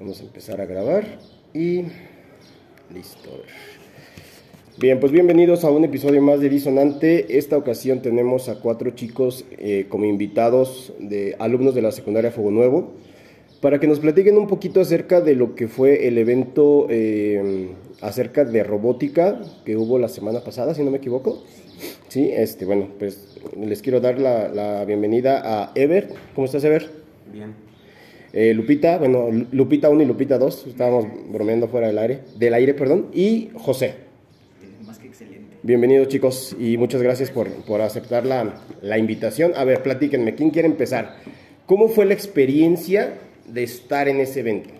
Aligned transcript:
Vamos 0.00 0.18
a 0.22 0.24
empezar 0.24 0.62
a 0.62 0.64
grabar 0.64 1.04
y 1.52 1.82
listo. 2.90 3.28
Bien, 4.78 4.98
pues 4.98 5.12
bienvenidos 5.12 5.62
a 5.62 5.70
un 5.70 5.84
episodio 5.84 6.22
más 6.22 6.40
de 6.40 6.48
Disonante. 6.48 7.36
Esta 7.36 7.58
ocasión 7.58 8.00
tenemos 8.00 8.48
a 8.48 8.60
cuatro 8.60 8.92
chicos 8.92 9.44
eh, 9.58 9.84
como 9.90 10.06
invitados 10.06 10.94
de 10.98 11.36
alumnos 11.38 11.74
de 11.74 11.82
la 11.82 11.92
secundaria 11.92 12.30
Fuego 12.30 12.50
Nuevo 12.50 12.92
para 13.60 13.78
que 13.78 13.86
nos 13.86 14.00
platiquen 14.00 14.38
un 14.38 14.46
poquito 14.46 14.80
acerca 14.80 15.20
de 15.20 15.34
lo 15.34 15.54
que 15.54 15.68
fue 15.68 16.08
el 16.08 16.16
evento 16.16 16.86
eh, 16.88 17.68
acerca 18.00 18.46
de 18.46 18.64
robótica 18.64 19.42
que 19.66 19.76
hubo 19.76 19.98
la 19.98 20.08
semana 20.08 20.40
pasada, 20.40 20.72
si 20.72 20.82
no 20.82 20.90
me 20.90 20.96
equivoco. 20.96 21.44
Sí, 22.08 22.30
este, 22.32 22.64
bueno, 22.64 22.88
pues 22.98 23.36
les 23.54 23.82
quiero 23.82 24.00
dar 24.00 24.18
la, 24.18 24.48
la 24.48 24.82
bienvenida 24.86 25.42
a 25.44 25.72
Ever. 25.74 26.08
¿Cómo 26.34 26.46
estás, 26.46 26.64
Ever? 26.64 26.88
Bien. 27.30 27.69
Eh, 28.32 28.54
Lupita, 28.54 28.98
bueno, 28.98 29.28
Lupita 29.50 29.90
1 29.90 30.02
y 30.02 30.06
Lupita 30.06 30.38
2, 30.38 30.68
estábamos 30.68 31.06
bromeando 31.28 31.66
fuera 31.66 31.88
del 31.88 31.98
aire, 31.98 32.20
del 32.36 32.54
aire, 32.54 32.74
perdón, 32.74 33.08
y 33.12 33.50
José. 33.54 33.94
Más 34.86 35.00
que 35.00 35.08
excelente. 35.08 35.56
Bienvenidos 35.64 36.06
chicos 36.06 36.54
y 36.56 36.76
muchas 36.76 37.02
gracias 37.02 37.30
por, 37.32 37.48
por 37.64 37.80
aceptar 37.80 38.24
la, 38.24 38.54
la, 38.82 38.98
invitación. 38.98 39.52
A 39.56 39.64
ver, 39.64 39.82
platíquenme, 39.82 40.36
¿quién 40.36 40.50
quiere 40.50 40.68
empezar? 40.68 41.16
¿Cómo 41.66 41.88
fue 41.88 42.06
la 42.06 42.14
experiencia 42.14 43.14
de 43.46 43.64
estar 43.64 44.06
en 44.06 44.20
ese 44.20 44.40
evento? 44.40 44.70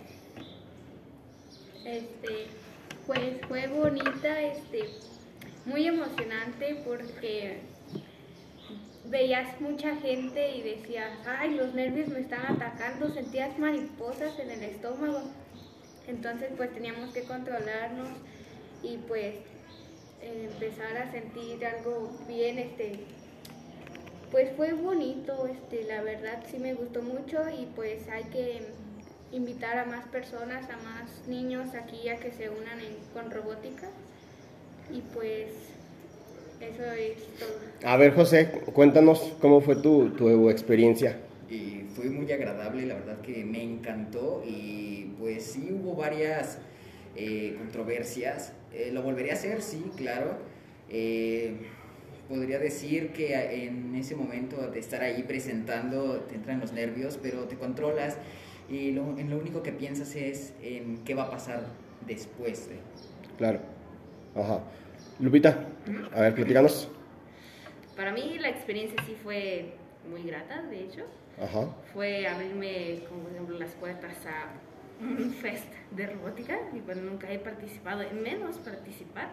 Este, 1.84 2.47
pues 3.05 3.20
fue 3.48 3.67
bonita, 3.67 4.42
este, 4.42 4.84
muy 5.67 5.89
emocionante 5.89 6.77
porque 6.87 7.59
veías 9.10 9.60
mucha 9.60 9.96
gente 9.96 10.56
y 10.56 10.62
decías, 10.62 11.10
ay, 11.27 11.55
los 11.55 11.74
nervios 11.74 12.09
me 12.09 12.20
están 12.20 12.46
atacando, 12.46 13.12
sentías 13.12 13.59
mariposas 13.59 14.38
en 14.38 14.50
el 14.50 14.62
estómago. 14.62 15.23
Entonces 16.06 16.50
pues 16.56 16.73
teníamos 16.73 17.12
que 17.12 17.24
controlarnos 17.24 18.09
y 18.83 18.98
pues 19.08 19.34
empezar 20.22 20.97
a 20.97 21.11
sentir 21.11 21.64
algo 21.67 22.11
bien, 22.28 22.58
este, 22.58 23.00
pues 24.30 24.50
fue 24.56 24.72
bonito, 24.72 25.47
este, 25.47 25.84
la 25.84 26.02
verdad 26.02 26.42
sí 26.48 26.58
me 26.58 26.74
gustó 26.74 27.02
mucho 27.02 27.48
y 27.48 27.67
pues 27.74 28.08
hay 28.08 28.24
que 28.24 28.62
invitar 29.33 29.78
a 29.78 29.84
más 29.86 30.06
personas, 30.08 30.69
a 30.70 30.77
más 30.78 31.27
niños 31.27 31.74
aquí 31.74 32.08
a 32.08 32.17
que 32.17 32.33
se 32.33 32.48
unan 32.50 32.78
con 33.12 33.30
robótica 33.30 33.89
y 34.92 35.00
pues 35.00 35.80
eso 36.61 36.84
es 36.92 37.16
todo. 37.39 37.89
A 37.91 37.97
ver, 37.97 38.14
José, 38.14 38.50
cuéntanos 38.72 39.33
cómo 39.41 39.61
fue 39.61 39.77
tu, 39.77 40.11
tu 40.11 40.50
experiencia. 40.50 41.17
Y 41.48 41.84
fue 41.94 42.06
muy 42.11 42.30
agradable, 42.30 42.86
la 42.86 42.94
verdad 42.94 43.20
que 43.22 43.44
me 43.44 43.62
encantó 43.62 44.42
y 44.47 45.12
pues 45.19 45.44
sí 45.44 45.70
hubo 45.72 45.94
varias 45.94 46.58
eh, 47.17 47.56
controversias. 47.58 48.52
Eh, 48.72 48.91
lo 48.92 49.02
volvería 49.02 49.33
a 49.33 49.36
hacer, 49.36 49.62
sí, 49.62 49.84
claro. 49.97 50.36
Eh, 50.89 51.55
podría 52.28 52.58
decir 52.58 53.11
que 53.11 53.34
en 53.67 53.95
ese 53.97 54.14
momento 54.14 54.70
de 54.70 54.78
estar 54.78 55.02
ahí 55.02 55.24
presentando 55.24 56.20
te 56.20 56.36
entran 56.36 56.61
los 56.61 56.72
nervios, 56.72 57.19
pero 57.20 57.45
te 57.45 57.56
controlas 57.56 58.17
y 58.69 58.92
lo, 58.92 59.19
en 59.19 59.30
lo 59.30 59.39
único 59.39 59.62
que 59.62 59.72
piensas 59.72 60.14
es 60.14 60.52
en 60.62 60.98
qué 61.05 61.14
va 61.14 61.24
a 61.24 61.30
pasar 61.30 61.64
después. 62.06 62.69
De... 62.69 62.77
Claro. 63.36 63.58
Ajá. 64.36 64.62
Lupita, 65.21 65.67
a 66.15 66.21
ver, 66.23 66.35
platícanos. 66.35 66.89
Para 67.95 68.13
mí 68.13 68.39
la 68.39 68.49
experiencia 68.49 68.97
sí 69.05 69.17
fue 69.23 69.75
muy 70.09 70.23
grata, 70.23 70.63
de 70.63 70.85
hecho. 70.85 71.03
Ajá. 71.41 71.69
Fue 71.93 72.27
abrirme, 72.27 73.01
como 73.09 73.25
por 73.25 73.33
ejemplo, 73.33 73.59
las 73.59 73.73
puertas 73.73 74.17
a 74.27 74.53
un 75.03 75.31
fest 75.33 75.73
de 75.91 76.07
robótica 76.07 76.59
y 76.75 76.81
bueno, 76.81 77.03
nunca 77.03 77.31
he 77.31 77.39
participado, 77.39 78.03
menos 78.13 78.57
participar. 78.59 79.29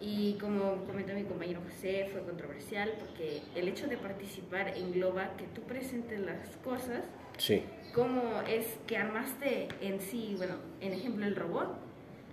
Y 0.00 0.36
como 0.40 0.84
comentó 0.84 1.14
mi 1.14 1.22
compañero 1.22 1.60
José, 1.64 2.08
fue 2.12 2.22
controversial 2.22 2.92
porque 2.98 3.40
el 3.54 3.68
hecho 3.68 3.86
de 3.86 3.96
participar 3.96 4.76
engloba 4.76 5.36
que 5.36 5.44
tú 5.44 5.62
presentes 5.62 6.20
las 6.20 6.56
cosas. 6.64 7.04
Sí. 7.38 7.62
Cómo 7.94 8.42
es 8.48 8.66
que 8.86 8.96
armaste 8.96 9.68
en 9.80 10.00
sí, 10.00 10.34
bueno, 10.36 10.56
en 10.80 10.92
ejemplo 10.92 11.24
el 11.24 11.36
robot, 11.36 11.78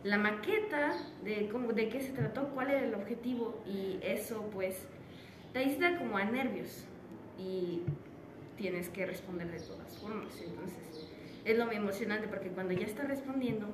la 0.03 0.17
maqueta 0.17 0.95
de, 1.23 1.47
cómo, 1.49 1.73
de 1.73 1.89
qué 1.89 2.01
se 2.01 2.11
trató, 2.11 2.49
cuál 2.49 2.71
era 2.71 2.85
el 2.85 2.93
objetivo 2.95 3.59
y 3.67 3.99
eso 4.01 4.49
pues 4.53 4.75
te 5.53 5.59
aísla 5.59 5.97
como 5.97 6.17
a 6.17 6.23
nervios 6.25 6.85
y 7.37 7.81
tienes 8.57 8.89
que 8.89 9.05
responder 9.05 9.51
de 9.51 9.59
todas 9.59 9.97
formas. 9.97 10.33
Entonces 10.43 11.07
es 11.45 11.57
lo 11.57 11.65
muy 11.65 11.75
emocionante 11.75 12.27
porque 12.27 12.49
cuando 12.49 12.73
ya 12.73 12.85
estás 12.85 13.07
respondiendo 13.07 13.67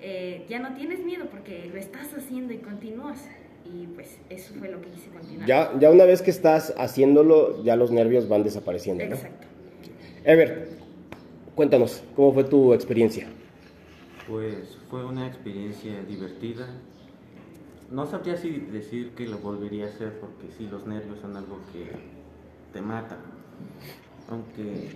eh, 0.00 0.44
ya 0.48 0.58
no 0.58 0.74
tienes 0.74 1.00
miedo 1.00 1.26
porque 1.30 1.70
lo 1.72 1.78
estás 1.78 2.12
haciendo 2.14 2.52
y 2.52 2.58
continúas. 2.58 3.26
Y 3.64 3.86
pues 3.86 4.18
eso 4.28 4.52
fue 4.58 4.68
lo 4.68 4.78
que 4.82 4.90
hice 4.90 5.08
continuar. 5.08 5.48
Ya, 5.48 5.72
ya 5.80 5.90
una 5.90 6.04
vez 6.04 6.20
que 6.20 6.30
estás 6.30 6.74
haciéndolo, 6.76 7.64
ya 7.64 7.76
los 7.76 7.90
nervios 7.90 8.28
van 8.28 8.42
desapareciendo. 8.42 9.06
¿no? 9.06 9.14
Exacto. 9.14 9.46
Ever, 10.24 10.68
cuéntanos, 11.54 12.02
¿cómo 12.14 12.34
fue 12.34 12.44
tu 12.44 12.74
experiencia? 12.74 13.26
Pues 14.28 14.78
fue 14.94 15.04
una 15.04 15.26
experiencia 15.26 16.04
divertida. 16.04 16.68
No 17.90 18.06
sabría 18.06 18.36
si 18.36 18.50
decir 18.60 19.10
que 19.16 19.26
lo 19.26 19.38
volvería 19.38 19.86
a 19.86 19.88
hacer 19.88 20.20
porque 20.20 20.54
sí, 20.56 20.68
los 20.70 20.86
nervios 20.86 21.18
son 21.18 21.36
algo 21.36 21.58
que 21.72 21.90
te 22.72 22.80
mata. 22.80 23.16
Aunque 24.30 24.92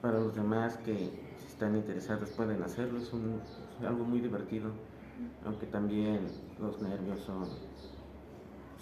para 0.00 0.20
los 0.20 0.36
demás 0.36 0.76
que 0.84 1.10
están 1.48 1.74
interesados 1.74 2.28
pueden 2.28 2.62
hacerlo, 2.62 3.00
es, 3.00 3.12
un, 3.12 3.40
es 3.80 3.84
algo 3.84 4.04
muy 4.04 4.20
divertido. 4.20 4.70
Aunque 5.44 5.66
también 5.66 6.20
los 6.60 6.80
nervios 6.80 7.18
son, 7.26 7.48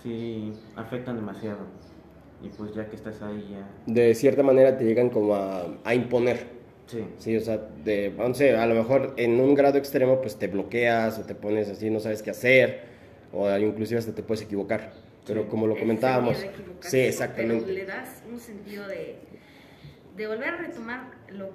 sí, 0.02 0.52
afectan 0.76 1.16
demasiado. 1.16 1.60
Y 2.42 2.50
pues 2.50 2.74
ya 2.74 2.90
que 2.90 2.96
estás 2.96 3.22
ahí 3.22 3.52
ya... 3.52 3.66
De 3.90 4.14
cierta 4.14 4.42
manera 4.42 4.76
te 4.76 4.84
llegan 4.84 5.08
como 5.08 5.34
a, 5.34 5.64
a 5.82 5.94
imponer. 5.94 6.61
Sí. 6.92 7.04
Sí, 7.18 7.36
o 7.36 7.40
sea, 7.40 7.58
de, 7.84 8.12
no 8.16 8.34
sé, 8.34 8.54
a 8.56 8.66
lo 8.66 8.74
mejor 8.74 9.14
en 9.16 9.40
un 9.40 9.54
grado 9.54 9.78
extremo 9.78 10.20
pues 10.20 10.36
te 10.36 10.46
bloqueas 10.46 11.18
o 11.18 11.22
te 11.22 11.34
pones 11.34 11.68
así, 11.68 11.88
no 11.90 12.00
sabes 12.00 12.22
qué 12.22 12.30
hacer, 12.30 12.82
o 13.32 13.50
inclusive 13.56 13.98
hasta 13.98 14.14
te 14.14 14.22
puedes 14.22 14.42
equivocar. 14.44 14.92
Pero 15.26 15.42
Sí. 15.42 15.48
como 15.48 15.66
lo 15.66 15.76
comentábamos, 15.78 16.36
sí, 16.80 16.98
exactamente. 17.00 17.64
Pero 17.64 17.76
le 17.78 17.86
das 17.86 18.22
un 18.30 18.38
sentido 18.38 18.86
de, 18.88 19.16
de 20.16 20.26
volver 20.26 20.48
a 20.48 20.56
retomar 20.58 21.10
lo, 21.30 21.50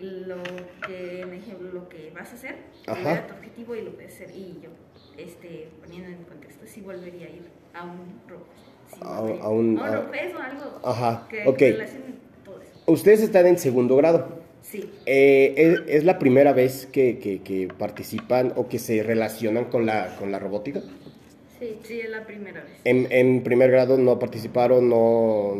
lo 0.00 0.42
que, 0.86 1.20
en 1.20 1.32
ejemplo, 1.34 1.70
lo 1.72 1.88
que 1.88 2.10
vas 2.14 2.32
a 2.32 2.34
hacer, 2.34 2.56
volver 2.88 3.06
a 3.18 3.26
tu 3.28 3.34
objetivo 3.34 3.76
y 3.76 3.82
lo 3.82 3.92
puedes 3.92 4.14
hacer. 4.14 4.30
Y 4.34 4.58
yo, 4.62 4.70
este, 5.16 5.68
poniendo 5.80 6.08
en 6.08 6.24
contexto, 6.24 6.66
sí 6.66 6.80
volvería 6.80 7.26
a 7.26 7.30
ir 7.30 7.42
a 7.74 7.84
un 7.84 8.18
robot. 8.28 8.46
Sí, 8.92 8.98
A- 9.02 9.16
a 9.18 9.20
un- 9.20 9.38
A 9.40 9.44
a- 9.44 9.48
un 9.50 9.76
robot 9.76 10.14
o 10.34 10.38
algo 10.42 10.80
Ajá, 10.82 11.26
que 11.28 11.46
ok. 11.46 11.58
relacione 11.60 12.14
todo 12.44 12.60
eso. 12.62 12.72
Ustedes 12.86 13.20
están 13.22 13.46
en 13.46 13.58
segundo 13.58 13.94
grado. 13.96 14.41
Sí. 14.62 14.88
Eh, 15.06 15.54
¿es, 15.56 15.96
es 15.98 16.04
la 16.04 16.18
primera 16.18 16.52
vez 16.52 16.86
que, 16.86 17.18
que- 17.18 17.40
que 17.42 17.68
participan 17.76 18.52
o 18.56 18.68
que 18.68 18.78
se 18.78 19.02
relacionan 19.02 19.66
con 19.66 19.86
la, 19.86 20.16
con 20.18 20.30
la 20.32 20.38
robótica? 20.38 20.80
Sí, 21.58 21.78
sí, 21.84 22.00
es 22.00 22.10
la 22.10 22.24
primera 22.26 22.62
vez. 22.62 22.72
En, 22.84 23.06
en 23.10 23.42
primer 23.42 23.70
grado 23.70 23.96
no 23.98 24.18
participaron, 24.18 24.88
no... 24.88 25.54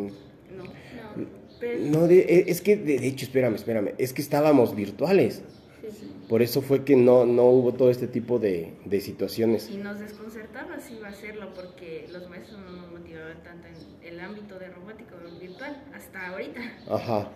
No. 0.57 0.65
No, 0.65 1.27
Pero, 1.61 1.79
No, 1.87 2.07
de- 2.09 2.21
e, 2.21 2.45
es 2.51 2.61
que, 2.61 2.77
de 2.77 2.99
de 2.99 3.07
hecho, 3.07 3.25
espérame, 3.25 3.55
espérame, 3.57 3.91
es 3.99 4.13
que 4.13 4.23
estábamos 4.23 4.75
virtuales. 4.75 5.43
sí. 5.83 6.09
Por 6.29 6.41
eso 6.41 6.63
fue 6.63 6.83
que 6.85 6.97
no, 6.97 7.27
no 7.27 7.45
hubo 7.45 7.75
todo 7.75 7.91
este 7.91 8.07
tipo 8.07 8.39
de, 8.39 8.73
de 8.87 9.01
situaciones. 9.01 9.69
Y 9.71 9.77
nos 9.77 10.01
desconcertaba 10.01 10.81
si 10.81 10.95
iba 10.95 11.09
a 11.09 11.11
hacerlo 11.11 11.53
porque 11.55 12.07
los 12.11 12.29
maestros 12.31 12.59
no 12.61 12.71
nos 12.73 12.91
motivaban 12.93 13.43
tanto 13.43 13.67
en 13.69 14.09
el 14.15 14.19
ámbito 14.21 14.59
de 14.59 14.69
robótica 14.71 15.15
virtual 15.41 15.83
hasta 15.95 16.29
ahorita. 16.29 16.61
Ajá. 16.89 17.31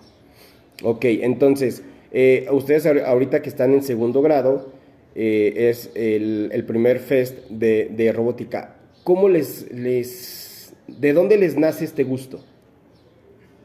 Ok, 0.83 1.05
entonces, 1.07 1.83
eh, 2.13 2.47
ustedes 2.51 2.87
ahor- 2.87 3.03
ahorita 3.05 3.43
que 3.43 3.49
están 3.49 3.73
en 3.73 3.83
segundo 3.83 4.23
grado, 4.23 4.73
eh, 5.15 5.71
es 5.71 5.91
el, 5.95 6.51
el 6.53 6.65
primer 6.65 6.99
fest 6.99 7.37
de, 7.49 7.89
de 7.91 8.13
robótica. 8.13 8.77
¿Cómo 9.05 9.29
les, 9.29 9.71
les... 9.73 10.75
¿De 10.87 11.13
dónde 11.13 11.39
les 11.39 11.57
nace 11.57 11.85
este 11.85 12.05
gusto? 12.05 12.45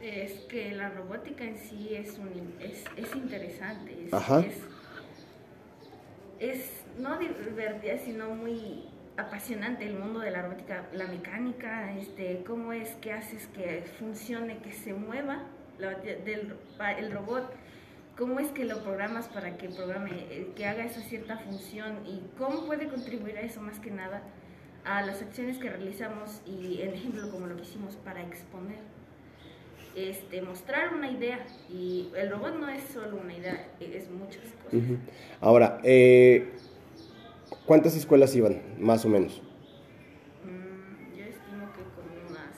Es 0.02 0.32
que 0.50 0.72
la 0.74 0.90
robótica 0.90 1.44
en 1.44 1.58
sí 1.58 1.90
es, 1.92 2.18
un, 2.18 2.30
es, 2.62 2.84
es 2.98 3.16
interesante, 3.16 3.92
es, 4.08 4.14
Ajá. 4.14 4.46
es, 6.40 6.50
es 6.56 6.66
no 7.00 7.18
divertida, 7.20 7.98
sino 8.04 8.34
muy 8.34 8.86
apasionante 9.18 9.86
el 9.86 9.94
mundo 9.94 10.20
de 10.22 10.32
la 10.32 10.42
robótica, 10.44 10.88
la 10.94 11.08
mecánica, 11.08 11.96
este, 11.98 12.44
cómo 12.48 12.74
es 12.74 12.90
que 13.02 13.12
haces 13.12 13.48
que 13.56 13.84
funcione, 14.00 14.58
que 14.60 14.72
se 14.72 14.94
mueva 14.94 15.44
la- 15.82 15.96
del, 16.00 16.54
el 17.00 17.12
robot, 17.12 17.52
cómo 18.18 18.40
es 18.40 18.50
que 18.52 18.66
lo 18.66 18.82
programas 18.84 19.28
para 19.28 19.58
que 19.58 19.68
programe, 19.70 20.12
eh, 20.30 20.52
que 20.56 20.66
haga 20.66 20.86
esa 20.86 21.02
cierta 21.02 21.38
función 21.38 22.06
y 22.08 22.22
cómo 22.38 22.66
puede 22.66 22.88
contribuir 22.88 23.38
a 23.38 23.42
eso 23.42 23.62
más 23.62 23.80
que 23.80 23.92
nada 23.92 24.22
a 24.86 25.02
las 25.04 25.22
acciones 25.22 25.58
que 25.58 25.70
realizamos 25.70 26.42
y 26.46 26.82
en 26.82 26.94
ejemplo 26.94 27.30
como 27.30 27.48
lo 27.48 27.56
que 27.56 27.64
hicimos 27.64 27.96
para 27.98 28.22
exponer. 28.22 28.80
este, 29.94 30.42
mostrar 30.42 30.94
una 30.94 31.12
idea. 31.12 31.46
Y 31.70 32.10
el 32.16 32.32
robot 32.32 32.58
no 32.60 32.70
es 32.70 32.82
solo 32.94 33.18
una 33.18 33.34
idea, 33.36 33.68
es 33.82 34.10
muchas 34.10 34.44
cosas. 34.64 34.80
Ahora, 35.42 35.82
eh, 35.84 36.54
¿cuántas 37.66 37.98
escuelas 37.98 38.34
iban, 38.34 38.62
más 38.80 39.04
o 39.04 39.10
menos? 39.10 39.42
Mm, 40.46 41.18
yo 41.18 41.26
estimo 41.26 41.66
que 41.74 41.84
como 41.94 42.30
unas 42.30 42.56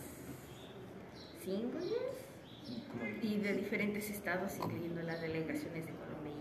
5 1.44 1.80
y 3.24 3.38
de 3.40 3.54
diferentes 3.54 4.10
estados, 4.34 4.58
incluyendo 4.64 5.02
las 5.04 5.22
delegaciones 5.22 5.86
de 5.86 5.92
Colombia 5.94 6.34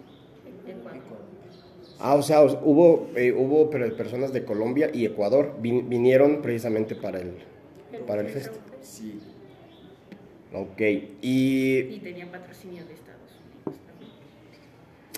y 0.66 0.70
Ecuador. 0.70 1.02
Ah, 2.00 2.14
o 2.16 2.22
sea, 2.22 2.42
hubo, 2.42 3.08
eh, 3.14 3.32
hubo 3.32 3.70
pero 3.70 3.94
personas 3.96 4.32
de 4.32 4.44
Colombia 4.44 4.90
y 4.92 5.04
Ecuador 5.06 5.54
vin- 5.60 5.88
vinieron 5.88 6.42
precisamente 6.42 6.94
para 6.96 7.20
el, 7.20 7.34
para 8.06 8.22
el 8.22 8.28
fest. 8.28 8.54
Sí. 8.80 9.20
Ok, 10.52 10.80
y, 11.22 11.78
Y 11.78 12.00
tenía 12.02 12.30
patrocinio 12.30 12.84
de 12.84 12.92
Estados 12.94 13.20
Unidos 13.64 13.80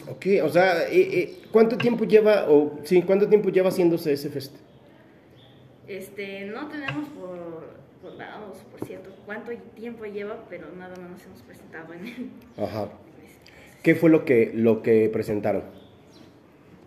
también. 0.07 0.43
ok, 0.43 0.49
o 0.49 0.53
sea, 0.53 0.87
eh, 0.89 0.93
eh, 1.21 1.39
¿cuánto 1.51 1.77
tiempo 1.79 2.05
lleva, 2.05 2.47
o 2.51 2.79
sí, 2.85 3.03
cuánto 3.03 3.29
tiempo 3.29 3.49
lleva 3.49 3.71
haciéndose 3.71 4.13
ese 4.13 4.29
fest? 4.31 4.55
Este, 5.89 6.45
no 6.47 6.69
tenemos 6.69 7.09
por, 7.11 7.75
por 8.05 8.19
dados, 8.19 8.59
por 8.71 8.87
cierto, 8.87 9.11
cuánto 9.25 9.51
tiempo 9.75 10.05
lleva, 10.05 10.45
pero 10.51 10.67
nada 10.77 10.95
más 10.97 11.11
nos 11.11 11.25
hemos 11.25 11.41
presentado 11.43 11.95
en 11.95 12.07
el 12.07 12.31
Ajá. 12.63 12.91
¿Qué 13.83 13.95
fue 13.95 14.11
lo 14.11 14.25
que, 14.27 14.53
lo 14.55 14.83
que 14.83 15.09
presentaron? 15.11 15.63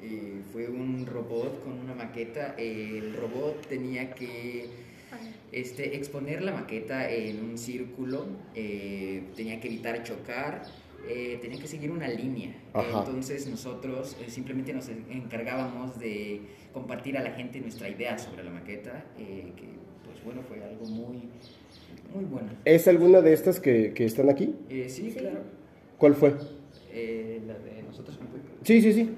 Eh, 0.01 0.41
fue 0.53 0.67
un 0.69 1.05
robot 1.07 1.63
con 1.63 1.73
una 1.79 1.93
maqueta. 1.95 2.53
El 2.57 3.15
robot 3.15 3.65
tenía 3.67 4.11
que 4.13 4.67
este, 5.51 5.95
exponer 5.95 6.41
la 6.43 6.53
maqueta 6.53 7.09
en 7.09 7.43
un 7.43 7.57
círculo, 7.57 8.25
eh, 8.55 9.23
tenía 9.35 9.59
que 9.59 9.67
evitar 9.67 10.03
chocar, 10.03 10.63
eh, 11.07 11.39
tenía 11.41 11.59
que 11.59 11.67
seguir 11.67 11.91
una 11.91 12.07
línea. 12.07 12.55
Ajá. 12.73 12.99
Entonces 12.99 13.47
nosotros 13.47 14.15
eh, 14.21 14.29
simplemente 14.29 14.73
nos 14.73 14.87
en- 14.89 15.05
encargábamos 15.11 15.99
de 15.99 16.41
compartir 16.73 17.17
a 17.17 17.21
la 17.23 17.31
gente 17.31 17.59
nuestra 17.59 17.89
idea 17.89 18.17
sobre 18.19 18.43
la 18.43 18.51
maqueta, 18.51 19.05
eh, 19.19 19.51
que 19.55 19.65
pues 20.23 20.35
bueno, 20.35 20.41
fue 20.47 20.63
algo 20.63 20.85
muy, 20.85 21.17
muy 22.13 22.25
bueno. 22.25 22.49
¿Es 22.65 22.87
alguna 22.87 23.21
de 23.21 23.33
estas 23.33 23.59
que, 23.59 23.93
que 23.93 24.05
están 24.05 24.29
aquí? 24.29 24.55
Eh, 24.69 24.85
sí, 24.89 25.11
Sí. 25.11 25.17
claro. 25.19 25.39
¿Cuál 25.97 26.13
fue? 26.15 26.33
Eh, 26.93 27.41
la 27.47 27.53
de 27.53 27.83
nosotros 27.83 28.17
con. 28.17 28.27
Sí, 28.63 28.81
sí, 28.81 28.93
sí. 28.93 29.09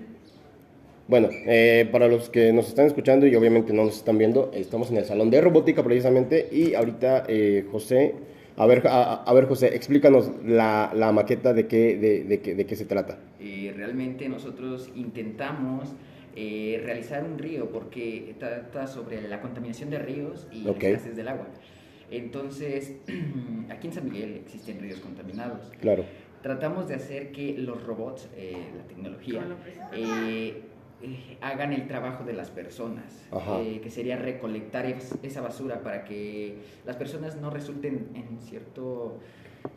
Bueno, 1.07 1.29
eh, 1.31 1.89
para 1.91 2.07
los 2.07 2.29
que 2.29 2.53
nos 2.53 2.67
están 2.67 2.85
escuchando 2.85 3.25
y 3.25 3.35
obviamente 3.35 3.73
no 3.73 3.83
nos 3.85 3.97
están 3.97 4.17
viendo, 4.19 4.51
estamos 4.53 4.91
en 4.91 4.97
el 4.97 5.05
salón 5.05 5.31
de 5.31 5.41
robótica 5.41 5.83
precisamente 5.83 6.47
y 6.51 6.75
ahorita 6.75 7.23
eh, 7.27 7.65
José, 7.71 8.13
a 8.57 8.67
ver, 8.67 8.85
a, 8.87 9.15
a 9.23 9.33
ver 9.33 9.45
José, 9.45 9.75
explícanos 9.75 10.29
la, 10.45 10.91
la 10.95 11.11
maqueta 11.11 11.53
de 11.53 11.65
qué, 11.65 11.97
de, 11.97 12.23
de 12.25 12.41
qué, 12.41 12.53
de 12.53 12.65
qué 12.67 12.75
se 12.75 12.85
trata. 12.85 13.17
Eh, 13.39 13.73
realmente 13.75 14.29
nosotros 14.29 14.91
intentamos 14.95 15.89
eh, 16.41 16.81
realizar 16.86 17.25
un 17.25 17.38
río 17.38 17.69
porque 17.69 18.33
trata 18.39 18.88
sobre 18.88 19.21
la 19.27 19.41
contaminación 19.41 19.89
de 19.89 20.00
ríos 20.00 20.47
y 20.53 20.65
Ok. 20.69 20.81
la 20.83 20.89
escasez 20.89 21.15
del 21.18 21.27
agua. 21.27 21.47
Entonces, 22.09 22.94
aquí 23.69 23.88
en 23.88 23.94
San 23.94 24.06
Miguel 24.09 24.36
existen 24.36 24.80
ríos 24.80 25.00
contaminados. 25.01 25.69
Claro. 25.81 26.06
Tratamos 26.41 26.88
de 26.88 26.95
hacer 26.95 27.33
que 27.33 27.57
los 27.57 27.83
robots, 27.83 28.30
eh, 28.38 28.56
la 28.77 28.83
tecnología, 28.83 29.45
eh, 29.94 30.62
hagan 31.41 31.74
el 31.74 31.88
trabajo 31.88 32.24
de 32.24 32.31
las 32.31 32.50
personas, 32.51 33.27
eh, 33.62 33.81
que 33.83 33.89
sería 33.89 34.15
recolectar 34.15 34.85
es- 34.85 35.15
esa 35.24 35.42
basura 35.42 35.81
para 35.83 36.06
que 36.06 36.56
las 36.85 36.95
personas 36.95 37.35
no 37.35 37.50
resulten 37.50 38.07
en 38.15 38.39
cierto 38.39 39.19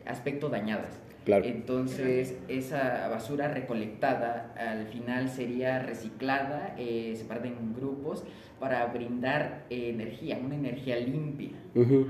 aspecto 0.05 0.47
dañadas. 0.47 1.01
Claro. 1.25 1.45
Entonces, 1.45 2.35
esa 2.49 3.07
basura 3.07 3.47
recolectada 3.47 4.53
al 4.57 4.87
final 4.87 5.29
sería 5.29 5.79
reciclada, 5.79 6.75
eh, 6.77 7.13
separada 7.17 7.47
en 7.47 7.73
grupos 7.73 8.23
para 8.59 8.85
brindar 8.87 9.63
eh, 9.69 9.89
energía, 9.89 10.37
una 10.43 10.55
energía 10.55 10.97
limpia, 10.97 11.51
Ujú. 11.75 12.07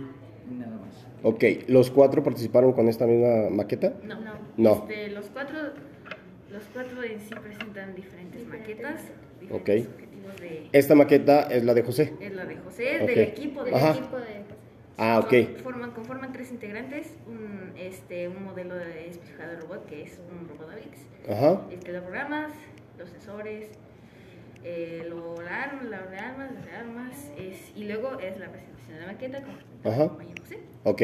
nada 0.51 0.77
más. 0.77 1.05
Ok, 1.21 1.43
¿los 1.67 1.91
cuatro 1.91 2.23
participaron 2.23 2.73
con 2.73 2.89
esta 2.89 3.05
misma 3.05 3.49
maqueta? 3.49 3.93
No, 4.03 4.19
no. 4.19 4.33
No. 4.57 4.73
Este, 4.89 5.09
los, 5.11 5.27
cuatro, 5.27 5.57
los 6.51 6.63
cuatro 6.73 7.03
en 7.03 7.19
sí 7.19 7.33
presentan 7.41 7.95
diferentes 7.95 8.47
maquetas, 8.47 9.01
diferentes 9.39 9.85
Ok. 9.87 9.93
objetivos 9.93 10.41
de... 10.41 10.69
Esta 10.71 10.95
maqueta 10.95 11.41
es 11.43 11.63
la 11.63 11.73
de 11.73 11.83
José. 11.83 12.13
Es 12.19 12.33
la 12.33 12.45
de 12.45 12.55
José, 12.57 12.99
del 13.05 13.19
equipo 13.19 13.63
de 13.63 13.75
Ajá. 13.75 13.91
equipo 13.91 14.17
de... 14.17 14.52
Ah, 14.97 15.19
ok. 15.19 15.57
Forman, 15.63 15.91
conforman 15.91 16.31
tres 16.33 16.51
integrantes, 16.51 17.07
un, 17.27 17.73
este, 17.77 18.27
un 18.27 18.43
modelo 18.45 18.75
de 18.75 19.07
especificado 19.09 19.51
de 19.51 19.57
robot 19.61 19.85
que 19.87 20.03
es 20.03 20.19
un 20.31 20.47
robot 20.47 20.71
Avix, 20.71 20.99
Ajá. 21.29 21.61
este, 21.71 21.91
los 21.91 22.03
programas, 22.03 22.51
los 22.99 23.09
sensores, 23.09 23.69
eh, 24.63 25.05
lo, 25.09 25.41
la 25.41 25.63
arma, 25.63 25.83
las 25.83 26.01
armas, 26.21 26.51
las 26.53 26.79
armas, 26.79 27.31
es, 27.37 27.71
y 27.75 27.85
luego 27.85 28.19
es 28.19 28.37
la 28.39 28.49
presentación 28.49 28.93
de 28.95 29.01
la 29.01 29.07
maqueta 29.07 29.41
con 29.41 29.91
Ajá. 29.91 30.09
José. 30.41 30.59
Ok. 30.83 31.01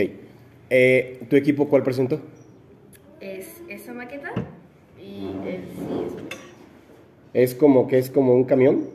Eh, 0.69 1.25
¿Tu 1.29 1.35
equipo 1.35 1.67
cuál 1.67 1.81
presentó? 1.81 2.21
Es 3.19 3.61
esa 3.69 3.91
maqueta 3.93 4.31
y 4.99 5.25
el 5.47 5.63
sí 5.63 6.05
es... 7.33 7.51
Es 7.51 7.55
como 7.55 7.87
que 7.87 7.97
es 7.97 8.09
como 8.11 8.33
un 8.35 8.43
camión. 8.43 8.87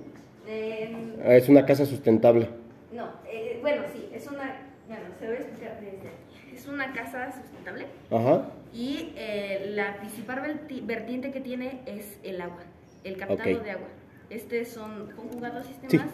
Em, 0.47 1.14
Es 1.25 1.49
una 1.49 1.67
casa 1.67 1.85
sustentable. 1.85 2.49
no, 2.93 3.08
eh, 3.29 3.58
bueno, 3.61 3.82
sí, 3.93 4.08
es 4.14 4.26
una... 4.29 4.61
Bueno, 4.87 5.02
se 5.19 5.25
lo 5.25 5.31
voy 5.31 5.38
a 5.38 5.40
explicar 5.40 5.81
desde 5.81 5.97
aquí. 6.08 6.55
Es 6.55 6.67
una 6.67 6.93
casa 6.93 7.32
sustentable 7.32 7.87
Ajá. 8.11 8.51
y 8.73 9.12
eh, 9.17 9.67
la 9.75 9.97
principal 9.99 10.41
verti- 10.43 10.85
vertiente 10.85 11.31
que 11.33 11.41
tiene 11.41 11.81
es 11.87 12.19
el 12.23 12.41
agua, 12.41 12.62
el 13.05 13.17
captado 13.17 13.56
Ok. 13.59 13.62
de 13.65 13.71
agua. 13.71 13.89
Este 14.31 14.65
son 14.65 15.11
conjugados 15.12 15.67
sistemas 15.67 16.09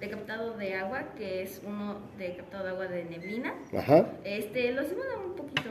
de 0.00 0.10
captado 0.10 0.56
de 0.58 0.74
agua, 0.74 1.14
que 1.16 1.42
es 1.42 1.62
uno 1.66 1.98
de 2.18 2.36
captado 2.36 2.64
de 2.64 2.70
agua 2.70 2.86
de 2.88 3.04
neblina. 3.04 3.54
Ajá. 3.76 4.10
Este, 4.24 4.72
lo 4.72 4.82
simulan 4.84 5.20
un 5.30 5.36
poquito 5.36 5.70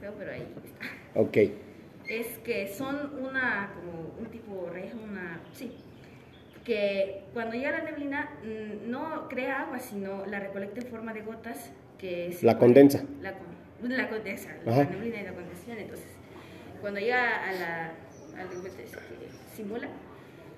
feo, 0.00 0.14
pero 0.18 0.32
ahí 0.32 0.46
está. 0.64 1.20
Ok. 1.20 1.36
Es 2.08 2.38
que 2.38 2.68
son 2.68 2.96
una, 3.22 3.74
como 3.74 4.14
un 4.18 4.26
tipo 4.30 4.70
reja, 4.72 4.96
una, 4.96 5.40
sí, 5.52 5.72
que 6.64 7.24
cuando 7.34 7.54
llega 7.56 7.72
la 7.72 7.84
neblina 7.84 8.30
mm, 8.42 8.90
no 8.90 9.28
crea 9.28 9.62
agua, 9.62 9.78
sino 9.78 10.24
la 10.26 10.40
recolecta 10.40 10.80
en 10.80 10.86
forma 10.86 11.12
de 11.12 11.20
gotas 11.22 11.70
que 11.98 12.32
se 12.32 12.46
La 12.46 12.56
condensa. 12.58 13.04
La, 13.20 13.32
con- 13.32 13.57
la 13.82 14.08
condensa, 14.08 14.50
Ajá. 14.66 14.84
la 14.84 14.90
neblina 14.90 15.20
y 15.20 15.24
la 15.24 15.32
condensación. 15.34 15.78
Entonces, 15.78 16.06
cuando 16.80 17.00
llega 17.00 17.48
a 17.48 17.52
la, 17.52 17.92
al 18.40 18.54
lugar 18.54 18.72
que 18.72 18.86
simula, 19.56 19.88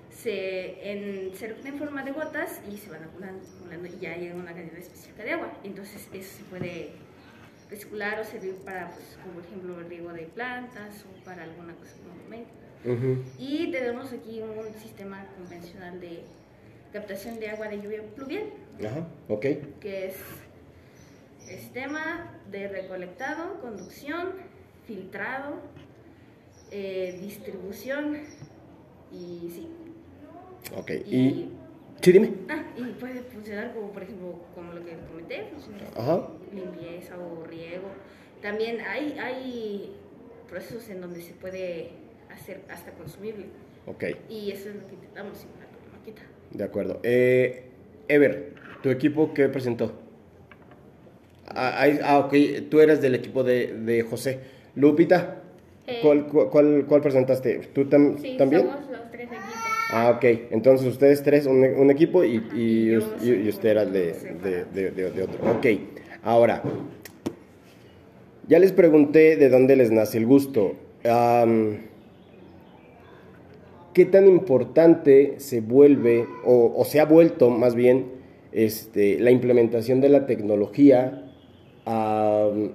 se, 0.09 0.91
en, 0.91 1.35
se 1.35 1.55
en 1.65 1.77
forma 1.79 2.03
de 2.03 2.11
gotas 2.11 2.61
y 2.71 2.77
se 2.77 2.89
van 2.89 3.03
acumulando, 3.03 3.43
acumulando 3.47 3.87
y 3.87 3.99
ya 3.99 4.15
llega 4.17 4.35
una 4.35 4.53
cantidad 4.53 4.77
específica 4.79 5.23
de 5.23 5.31
agua. 5.31 5.51
Entonces, 5.63 6.07
eso 6.13 6.37
se 6.37 6.43
puede 6.45 6.89
reciclar 7.69 8.19
o 8.19 8.23
servir 8.25 8.55
para, 8.65 8.89
pues, 8.91 9.17
como 9.21 9.35
por 9.35 9.45
ejemplo, 9.45 9.79
el 9.79 9.89
riego 9.89 10.11
de 10.13 10.23
plantas 10.23 11.05
o 11.05 11.23
para 11.23 11.43
alguna 11.43 11.73
cosa 11.75 11.93
como 11.97 12.29
médica. 12.29 12.49
Ujú. 12.83 13.23
Y 13.37 13.71
tenemos 13.71 14.11
aquí 14.11 14.41
un 14.41 14.73
sistema 14.79 15.25
convencional 15.37 15.99
de 16.01 16.23
captación 16.91 17.39
de 17.39 17.49
agua 17.49 17.69
de 17.69 17.81
lluvia 17.81 18.01
pluvial, 18.15 18.43
Ajá. 18.85 19.07
Ok. 19.29 19.45
que 19.79 20.07
es 20.07 20.15
sistema 21.59 22.31
de 22.51 22.67
recolectado, 22.67 23.59
conducción, 23.61 24.33
filtrado, 24.85 25.55
eh, 26.71 27.17
distribución 27.21 28.17
y 29.11 29.49
sí. 29.53 29.67
Ok. 30.77 30.91
Y, 31.05 31.15
Y. 31.17 31.51
Sí, 32.01 32.11
dime. 32.11 32.33
ah, 32.49 32.63
y 32.75 32.83
puede 32.93 33.21
funcionar 33.21 33.73
como 33.75 33.91
por 33.91 34.01
ejemplo 34.03 34.39
como 34.55 34.73
lo 34.73 34.83
que 34.83 34.95
comenté, 35.11 35.49
Ajá. 35.95 36.27
limpieza 36.51 37.15
o 37.17 37.43
riego. 37.45 37.89
También 38.41 38.81
hay, 38.81 39.19
hay 39.19 39.95
procesos 40.49 40.89
en 40.89 41.01
donde 41.01 41.21
se 41.21 41.33
puede 41.33 41.91
hacer 42.31 42.61
hasta 42.69 42.91
consumible. 42.93 43.45
Ok. 43.85 44.05
Y 44.29 44.51
eso 44.51 44.69
es 44.69 44.75
lo 44.75 44.87
que 44.87 44.95
intentamos 44.95 45.37
simular 45.37 45.67
con 45.67 46.13
la. 46.15 46.57
De 46.57 46.63
acuerdo. 46.63 46.99
Eh, 47.03 47.65
Ever, 48.07 48.55
¿tu 48.81 48.89
equipo 48.89 49.33
qué 49.33 49.47
presentó? 49.47 49.93
Ah, 51.55 51.85
ah, 52.03 52.19
ok. 52.19 52.33
Tú 52.69 52.79
eras 52.79 53.01
del 53.01 53.15
equipo 53.15 53.43
de, 53.43 53.67
de 53.73 54.01
José. 54.03 54.39
Lupita, 54.75 55.37
Eh, 55.87 55.97
¿cuál, 56.01 56.27
cuál, 56.27 56.85
cuál- 56.87 57.01
presentaste? 57.01 57.61
¿Tú 57.73 57.85
tam- 57.85 58.17
Sí, 58.19 58.35
también? 58.37 58.61
somos 58.69 58.89
los 58.91 59.11
tres 59.11 59.23
equipos. 59.27 59.61
Ah, 59.91 60.11
ok. 60.15 60.23
Entonces 60.51 60.87
ustedes 60.87 61.23
tres, 61.23 61.45
un, 61.47 61.63
un 61.63 61.91
equipo 61.91 62.23
y, 62.23 62.41
y, 62.55 62.91
yo 62.91 63.49
usted 63.49 63.69
era 63.69 63.85
de, 63.85 64.13
de, 64.73 64.91
de- 64.91 65.23
otro. 65.23 65.51
Ok. 65.57 65.65
Ahora, 66.23 66.61
ya 68.47 68.59
les 68.59 68.71
pregunté 68.71 69.35
de 69.37 69.49
dónde 69.49 69.75
les 69.75 69.91
nace 69.91 70.17
el 70.17 70.25
gusto. 70.25 70.75
Am, 71.03 71.77
¿Qué 73.93 74.05
tan 74.05 74.25
importante 74.27 75.35
se 75.39 75.59
vuelve, 75.59 76.25
o, 76.45 76.73
o 76.77 76.85
se 76.85 77.01
ha 77.01 77.05
vuelto 77.05 77.49
más 77.49 77.75
bien, 77.75 78.05
este, 78.53 79.19
la 79.19 79.31
implementación 79.31 79.99
de 79.99 80.07
la 80.09 80.25
tecnología 80.27 81.30
am, 81.85 82.71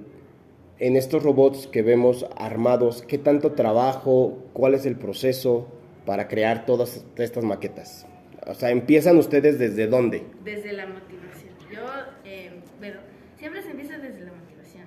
en 0.78 0.96
estos 0.96 1.22
robots 1.22 1.66
que 1.66 1.82
vemos 1.82 2.26
armados, 2.36 3.02
¿qué 3.02 3.18
tanto 3.18 3.52
trabajo, 3.52 4.38
cuál 4.52 4.74
es 4.74 4.84
el 4.86 4.96
proceso 4.96 5.66
para 6.04 6.28
crear 6.28 6.66
todas 6.66 7.04
estas 7.16 7.44
maquetas? 7.44 8.06
O 8.46 8.54
sea, 8.54 8.70
¿empiezan 8.70 9.16
ustedes 9.16 9.58
desde 9.58 9.86
dónde? 9.86 10.24
Desde 10.44 10.72
la 10.72 10.86
motivación. 10.86 11.50
Yo, 11.72 11.80
eh, 12.24 12.60
bueno, 12.78 13.00
siempre 13.38 13.62
se 13.62 13.70
empieza 13.70 13.98
desde 13.98 14.20
la 14.24 14.32
motivación. 14.32 14.84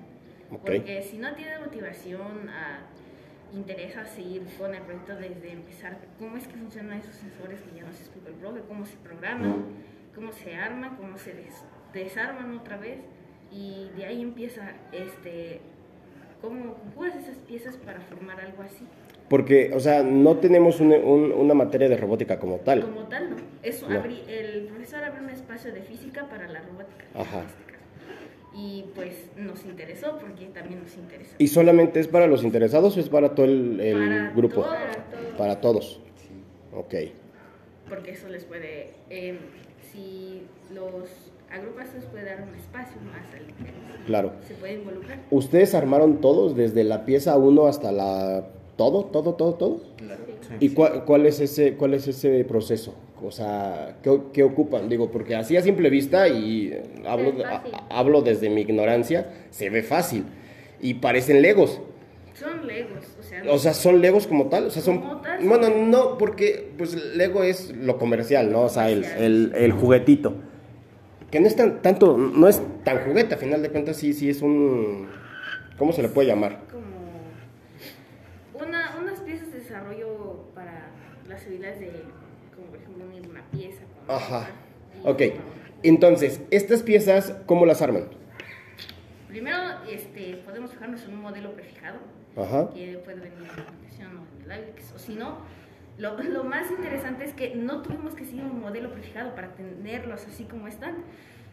Ok. 0.52 0.60
Porque 0.64 1.02
si 1.02 1.18
no 1.18 1.34
tienes 1.34 1.60
motivación, 1.60 2.48
a 2.48 2.86
interesa 3.52 4.06
seguir 4.06 4.44
con 4.58 4.74
el 4.74 4.82
proyecto 4.82 5.16
desde 5.16 5.50
empezar, 5.52 5.98
cómo 6.20 6.36
es 6.36 6.46
que 6.46 6.54
funcionan 6.56 6.98
esos 7.00 7.16
sensores 7.16 7.60
que 7.60 7.76
ya 7.76 7.82
nos 7.84 7.98
explicó 8.00 8.28
el 8.28 8.34
profe, 8.34 8.60
cómo 8.68 8.86
se 8.86 8.96
programan, 8.98 9.64
cómo 10.14 10.32
se 10.32 10.54
arman, 10.54 10.96
cómo 10.96 11.18
se 11.18 11.34
des- 11.34 11.64
desarman 11.92 12.56
otra 12.58 12.76
vez. 12.76 12.98
Y 13.52 13.88
de 13.96 14.04
ahí 14.04 14.22
empieza, 14.22 14.72
este, 14.92 15.60
cómo 16.40 16.74
conjugas 16.74 17.16
esas 17.16 17.36
piezas 17.38 17.76
para 17.76 18.00
formar 18.00 18.40
algo 18.40 18.62
así. 18.62 18.84
Porque, 19.28 19.70
o 19.74 19.80
sea, 19.80 20.02
no 20.02 20.36
tenemos 20.38 20.80
un- 20.80 20.92
un- 20.92 21.32
una 21.32 21.54
materia 21.54 21.88
de 21.88 21.96
robótica 21.96 22.38
como 22.40 22.56
tal. 22.58 22.82
Como 22.82 23.02
tal, 23.08 23.30
no. 23.30 23.36
Es, 23.62 23.82
No. 23.82 23.88
abrí- 23.90 24.22
el 24.28 24.66
profesor 24.66 25.04
abrió 25.04 25.22
un 25.22 25.30
espacio 25.30 25.72
de 25.72 25.82
física 25.82 26.28
para 26.28 26.48
la 26.48 26.60
robótica. 26.62 27.04
Ajá. 27.14 27.44
Y 28.52 28.86
pues 28.96 29.30
nos 29.36 29.64
interesó 29.64 30.18
porque 30.18 30.46
también 30.46 30.82
nos 30.82 30.96
interesa. 30.96 31.36
¿Y 31.38 31.46
solamente 31.46 32.00
es 32.00 32.08
para 32.08 32.26
los 32.26 32.42
interesados 32.42 32.96
o 32.96 33.00
es 33.00 33.08
para 33.08 33.34
todo 33.34 33.46
el, 33.46 33.78
el 33.80 33.94
Para 33.96 34.30
grupo? 34.32 34.54
todos. 34.62 34.68
Para 34.76 35.04
todos. 35.04 35.34
Para 35.38 35.60
todos. 35.60 36.00
Ok. 36.74 36.94
Porque 37.88 38.10
eso 38.12 38.28
les 38.28 38.44
puede, 38.44 38.90
eh, 39.10 39.38
si 39.92 40.42
los 40.74 41.29
agrupas, 41.50 41.92
les 41.94 42.04
puede 42.04 42.24
dar 42.24 42.42
un 42.42 42.54
espacio 42.54 42.96
más 43.02 43.22
al 43.34 43.48
interés. 43.48 43.74
Claro. 44.06 44.32
Se 44.46 44.54
puede 44.54 44.74
involucrar. 44.74 45.18
¿Ustedes 45.30 45.74
armaron 45.74 46.20
todos 46.20 46.56
desde 46.56 46.84
la 46.84 47.04
pieza 47.04 47.36
1 47.36 47.66
hasta 47.66 47.92
la... 47.92 48.46
todo, 48.76 49.04
todo, 49.06 49.34
todo, 49.34 49.54
todo? 49.54 49.80
Claro. 49.96 50.20
Sí. 50.48 50.54
¿Y 50.60 50.68
cuál, 50.70 51.04
cuál 51.04 51.26
es 51.26 51.38
ese 51.40 51.74
cuál 51.74 51.94
es 51.94 52.08
ese 52.08 52.44
proceso? 52.44 52.94
O 53.22 53.30
sea, 53.30 53.98
¿qué, 54.02 54.18
qué 54.32 54.42
ocupan? 54.42 54.88
Digo, 54.88 55.10
porque 55.10 55.36
así 55.36 55.56
a 55.56 55.62
simple 55.62 55.90
vista 55.90 56.26
y 56.28 56.68
eh, 56.72 56.82
hablo, 57.06 57.34
a- 57.44 57.62
hablo 57.90 58.22
desde 58.22 58.48
mi 58.48 58.62
ignorancia, 58.62 59.30
se 59.50 59.68
ve 59.68 59.82
fácil 59.82 60.24
y 60.80 60.94
parecen 60.94 61.42
legos. 61.42 61.80
Son 62.34 62.66
legos, 62.66 63.04
o 63.18 63.22
sea, 63.22 63.42
O 63.52 63.58
sea, 63.58 63.74
son 63.74 64.00
legos 64.00 64.26
como 64.26 64.46
tal, 64.46 64.64
o 64.68 64.70
sea, 64.70 64.80
son 64.80 65.20
tal, 65.22 65.46
bueno, 65.46 65.68
no 65.68 66.16
porque 66.16 66.70
pues 66.78 66.94
lego 67.14 67.42
es 67.44 67.76
lo 67.76 67.98
comercial, 67.98 68.50
¿no? 68.50 68.62
O 68.62 68.68
sea, 68.70 68.88
el, 68.90 69.04
el, 69.04 69.52
el 69.54 69.72
juguetito. 69.72 70.32
Que 71.30 71.40
no 71.40 71.46
es 71.46 71.56
tan 71.56 71.80
tanto 71.82 72.16
no 72.16 72.48
es 72.48 72.60
tan 72.84 72.98
juguete, 73.04 73.34
a 73.34 73.38
final 73.38 73.62
de 73.62 73.70
cuentas 73.70 73.96
sí 73.96 74.12
sí 74.12 74.28
es 74.28 74.42
un 74.42 75.08
¿cómo 75.78 75.92
se 75.92 76.02
le 76.02 76.08
puede 76.08 76.28
llamar? 76.28 76.60
como 76.70 78.64
una, 78.66 78.96
unas 79.00 79.20
piezas 79.20 79.52
de 79.52 79.60
desarrollo 79.60 80.44
para 80.54 80.88
las 81.28 81.44
habilidades 81.46 81.80
de, 81.80 81.92
como 82.54 82.66
por 82.68 82.78
ejemplo, 82.78 83.04
unir 83.06 83.28
una 83.28 83.42
pieza 83.50 83.80
con 84.06 84.14
Ajá. 84.16 84.48
otra 85.02 85.10
Ok. 85.12 85.22
Entonces, 85.82 86.42
estas 86.50 86.82
piezas 86.82 87.32
¿cómo 87.46 87.64
las 87.64 87.80
arman? 87.80 88.04
Primero, 89.28 89.56
este, 89.88 90.42
podemos 90.44 90.72
fijarnos 90.72 91.02
en 91.04 91.14
un 91.14 91.20
modelo 91.22 91.52
prefijado, 91.52 92.00
Ajá. 92.36 92.68
que 92.74 92.98
puede 93.04 93.20
venir 93.20 93.38
en 93.38 93.46
la 93.56 93.62
aplicación 93.62 94.08
o 94.18 94.36
en 94.36 94.44
el 94.44 94.50
Alex, 94.50 94.92
o 94.94 94.98
si 94.98 95.14
no, 95.14 95.38
lo, 96.00 96.16
lo 96.22 96.44
más 96.44 96.70
interesante 96.70 97.24
es 97.24 97.34
que 97.34 97.54
no 97.54 97.82
tuvimos 97.82 98.14
que 98.14 98.24
seguir 98.24 98.44
un 98.44 98.60
modelo 98.60 98.90
prefijado 98.90 99.34
para 99.34 99.54
tenerlos 99.54 100.26
así 100.26 100.44
como 100.44 100.66
están, 100.66 100.96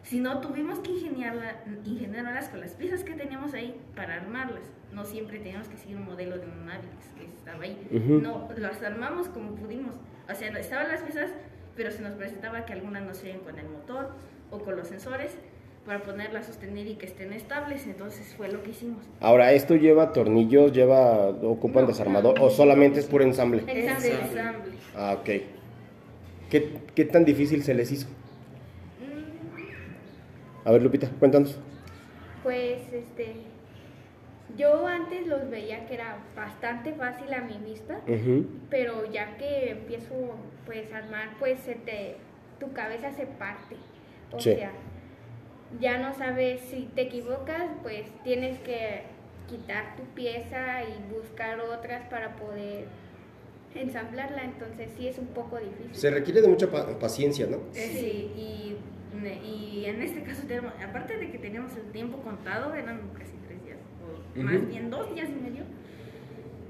sino 0.04 0.40
tuvimos 0.40 0.80
que 0.80 0.92
ingeniarla, 0.92 1.64
ingeniarlas 1.84 2.48
con 2.48 2.62
las 2.62 2.74
piezas 2.74 3.04
que 3.04 3.14
teníamos 3.14 3.54
ahí 3.54 3.78
para 3.94 4.16
armarlas. 4.16 4.64
No 4.94 5.04
siempre 5.04 5.40
teníamos 5.40 5.68
que 5.68 5.76
seguir 5.76 5.98
un 5.98 6.06
modelo 6.06 6.38
de 6.38 6.46
un 6.46 6.70
Alex 6.70 7.10
que 7.18 7.26
estaba 7.26 7.64
ahí. 7.64 7.88
No, 7.92 8.48
las 8.56 8.82
armamos 8.82 9.28
como 9.28 9.54
pudimos. 9.56 9.96
O 10.30 10.34
sea, 10.34 10.48
estaban 10.58 10.88
las 10.88 11.02
piezas, 11.02 11.32
pero 11.76 11.92
se 11.92 12.02
nos 12.02 12.14
presentaba 12.14 12.66
que 12.66 12.72
algunas 12.72 13.04
no 13.04 13.14
se 13.14 13.38
con 13.40 13.60
el 13.60 13.68
motor 13.68 14.12
o 14.50 14.60
con 14.60 14.78
los 14.78 14.88
sensores 14.88 15.38
para 15.88 16.04
poderlas 16.04 16.46
sostener 16.46 16.86
y 16.86 16.96
que 16.96 17.08
estén 17.08 17.34
estables. 17.34 17.88
Entonces 17.88 18.34
fue 18.38 18.50
lo 18.52 18.62
que 18.62 18.72
hicimos. 18.72 19.04
Ahora, 19.22 19.54
¿esto 19.54 19.76
lleva 19.76 20.12
tornillos, 20.14 20.74
lleva 20.74 21.30
ocupan 21.30 21.84
No, 21.84 21.88
desarmador 21.88 22.38
no. 22.38 22.46
o 22.46 22.50
solamente 22.52 23.00
es 23.00 23.08
puro 23.08 23.24
ensamble? 23.24 23.62
Ensamble. 23.66 23.88
Es 23.96 24.04
de 24.04 24.12
ensamble. 24.22 24.72
Ah, 24.96 25.16
ok. 25.20 25.30
¿Qué, 26.52 26.74
qué 26.94 27.06
tan 27.06 27.26
difícil 27.26 27.64
se 27.64 27.74
les 27.74 27.92
hizo? 27.92 28.08
Mm, 29.00 30.68
A 30.68 30.72
ver, 30.72 30.84
Lupita, 30.84 31.10
cuéntanos. 31.20 31.58
Pues 32.44 32.82
este 32.94 33.36
yo 34.58 34.88
antes 34.88 35.28
los 35.28 35.50
veía 35.50 35.86
que 35.88 35.94
era 35.96 36.18
bastante 36.36 36.94
fácil 36.94 37.32
a 37.34 37.42
mi 37.42 37.58
vista, 37.70 38.00
pero 38.70 39.06
ya 39.12 39.38
que 39.38 39.72
empiezo 39.72 40.14
pues 40.66 40.92
a 40.94 40.98
armar, 40.98 41.30
pues 41.40 41.60
se 41.60 41.76
te 41.76 42.16
tu 42.60 42.72
cabeza 42.74 43.12
se 43.12 43.26
parte. 43.28 43.76
O 44.32 44.40
Sí. 44.40 44.56
sea, 44.56 44.72
ya 45.80 45.98
no 45.98 46.14
sabes 46.14 46.62
si 46.62 46.90
te 46.96 47.04
equivocas, 47.04 47.70
pues 47.84 48.06
tienes 48.24 48.58
que 48.60 49.04
quitar 49.50 49.96
tu 49.96 50.04
pieza 50.14 50.84
y 50.84 51.14
buscar 51.14 51.60
otras 51.60 52.06
para 52.10 52.36
poder 52.36 52.86
ensamblarla, 53.76 54.44
entonces 54.44 54.90
sí 54.98 55.08
es 55.08 55.18
un 55.20 55.28
poco 55.28 55.58
difícil. 55.58 55.94
Se 55.96 56.10
requiere 56.10 56.42
de 56.42 56.48
mucha 56.48 56.70
pa- 56.72 56.98
paciencia, 57.00 57.48
¿no? 57.48 57.60
sí, 57.72 58.32
y, 58.36 58.78
y 59.46 59.86
en 59.86 60.02
este 60.02 60.24
caso, 60.24 60.44
tenemos, 60.48 60.74
aparte 60.84 61.18
de 61.18 61.30
que 61.32 61.38
teníamos 61.38 61.76
el 61.76 61.92
tiempo 61.92 62.18
contado, 62.20 62.74
eran 62.74 63.02
casi 63.18 63.34
tres 63.48 63.64
días, 63.64 63.78
o 64.38 64.40
más 64.42 64.68
bien 64.68 64.90
dos 64.90 65.14
días 65.14 65.30
y 65.30 65.42
medio, 65.44 65.64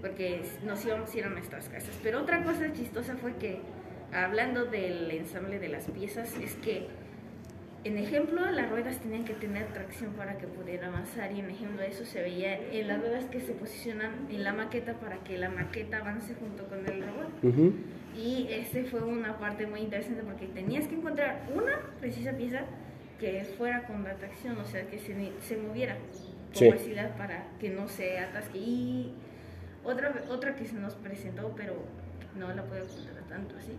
porque 0.02 0.42
nos 0.66 0.86
íbamos 0.86 1.14
a 1.14 1.18
ir 1.18 1.24
a 1.26 1.30
nuestras 1.30 1.70
casas. 1.70 1.98
Pero 2.04 2.22
otra 2.22 2.44
cosa 2.44 2.72
chistosa 2.74 3.16
fue 3.16 3.36
que, 3.36 3.60
hablando 4.14 4.66
del 4.66 5.10
ensamble 5.12 5.60
de 5.60 5.70
las 5.70 5.86
piezas, 5.86 6.36
es 6.38 6.56
que, 6.56 6.88
en 7.88 7.98
ejemplo, 7.98 8.40
las 8.52 8.70
ruedas 8.70 9.00
tenían 9.00 9.24
que 9.26 9.34
tener 9.34 9.66
tracción 9.68 10.14
para 10.14 10.38
que 10.38 10.48
pudiera 10.48 10.88
avanzar, 10.88 11.32
y 11.32 11.40
en 11.40 11.50
ejemplo 11.50 11.82
eso 11.84 12.06
se 12.06 12.22
veía 12.22 12.56
en 12.72 12.88
las 12.88 13.00
ruedas 13.00 13.26
que 13.26 13.40
se 13.40 13.54
posicionan 13.54 14.12
en 14.30 14.44
la 14.44 14.54
maqueta 14.54 14.94
para 14.94 15.18
que 15.24 15.38
la 15.38 15.50
maqueta 15.50 15.98
avance 15.98 16.36
junto 16.36 16.66
con 16.68 16.80
el 16.80 17.02
robot. 17.04 17.76
Y 18.16 18.48
ese 18.50 18.84
fue 18.86 19.02
una 19.04 19.38
parte 19.38 19.68
muy 19.68 19.82
interesante 19.82 20.24
porque 20.24 20.48
tenías 20.48 20.88
que 20.88 20.96
encontrar 20.96 21.44
una 21.54 21.74
precisa 22.00 22.32
pieza 22.34 22.62
que 23.20 23.44
fuera 23.58 23.84
con 23.88 24.04
la 24.04 24.16
tracción, 24.16 24.58
o 24.58 24.66
sea, 24.66 24.88
que 24.88 24.98
se, 25.00 25.14
se 25.42 25.58
moviera 25.58 25.96
con 25.96 26.28
Sí. 26.54 26.72
facilidad 26.72 27.16
para 27.18 27.46
que 27.60 27.70
no 27.70 27.88
se 27.88 28.18
atasque. 28.20 28.58
Y 28.58 29.14
otra, 29.84 30.14
otra 30.30 30.56
que 30.56 30.66
se 30.66 30.76
nos 30.76 30.96
presentó, 30.96 31.54
pero 31.56 31.76
no 32.36 32.52
la 32.54 32.64
puedo 32.64 32.86
contar 32.88 33.24
tanto 33.30 33.56
así, 33.58 33.74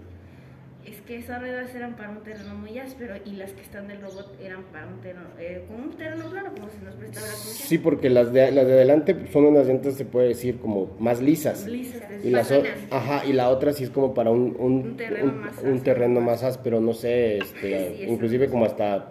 es 0.87 1.01
que 1.03 1.17
esas 1.19 1.41
ruedas 1.41 1.75
eran 1.75 1.97
para 1.97 2.11
un 2.11 2.23
terreno 2.23 2.55
muy 2.55 2.79
áspero 2.79 3.15
y 3.25 3.33
las 3.33 3.53
que 3.53 3.61
están 3.63 3.89
del 3.89 4.01
robot 4.01 4.39
eran 4.43 4.63
para 4.73 4.87
un 4.87 5.01
terreno, 5.01 5.27
eh, 5.39 5.65
como 5.67 5.85
un 5.85 5.91
terreno 5.97 6.31
plano, 6.31 6.51
como 6.55 6.69
se 6.71 6.79
nos 6.83 6.95
prestaba 6.95 7.27
la. 7.27 7.33
Sí, 7.35 7.79
porque 7.79 8.09
las 8.09 8.33
de, 8.33 8.51
las 8.53 8.67
de 8.67 8.73
adelante 8.73 9.17
son 9.33 9.45
unas 9.45 9.67
llantas, 9.67 9.95
se 9.95 10.05
puede 10.07 10.29
decir, 10.29 10.59
como 10.59 10.97
más 10.99 11.21
lisas. 11.21 11.67
Lisas, 11.67 12.03
Y, 12.25 12.31
las 12.31 12.51
o- 12.51 12.63
ajá, 12.91 13.25
y 13.27 13.33
la 13.35 13.51
otra 13.51 13.73
sí 13.73 13.85
es 13.85 13.91
como 13.91 14.15
para 14.15 14.31
un, 14.31 14.57
un, 14.59 14.73
Un 14.73 14.97
terreno 14.97 15.25
un- 15.25 15.41
más 15.41 15.59
un 15.59 15.75
áspero. 15.75 15.83
terreno 15.83 16.21
más 16.23 16.43
áspero, 16.43 16.81
no 16.81 16.95
sé, 16.95 17.39
este, 17.39 17.97
Sí, 17.97 18.03
inclusive 18.09 18.49
como 18.49 18.65
hasta 18.65 19.11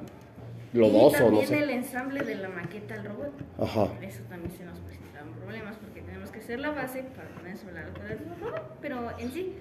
y 0.73 0.77
lodoso, 0.77 1.17
también 1.25 1.41
no 1.43 1.47
sé. 1.47 1.59
el 1.63 1.69
ensamble 1.69 2.23
de 2.23 2.35
la 2.35 2.49
maqueta 2.49 2.95
al 2.95 3.05
robot. 3.05 3.31
Ajá. 3.59 3.87
Eso 4.01 4.21
también 4.29 4.51
se 4.57 4.65
nos 4.65 4.79
presentaban 4.79 5.31
problemas 5.33 5.75
porque 5.77 6.01
tenemos 6.01 6.29
que 6.31 6.39
hacer 6.39 6.59
la 6.59 6.71
base 6.71 7.03
para 7.15 7.29
poner 7.29 7.55
sobre 7.57 7.75
la 7.75 7.83
rueda 7.85 8.07
del 8.09 8.19
robot, 8.41 8.77
pero 8.81 9.17
en 9.19 9.31
sí, 9.31 9.53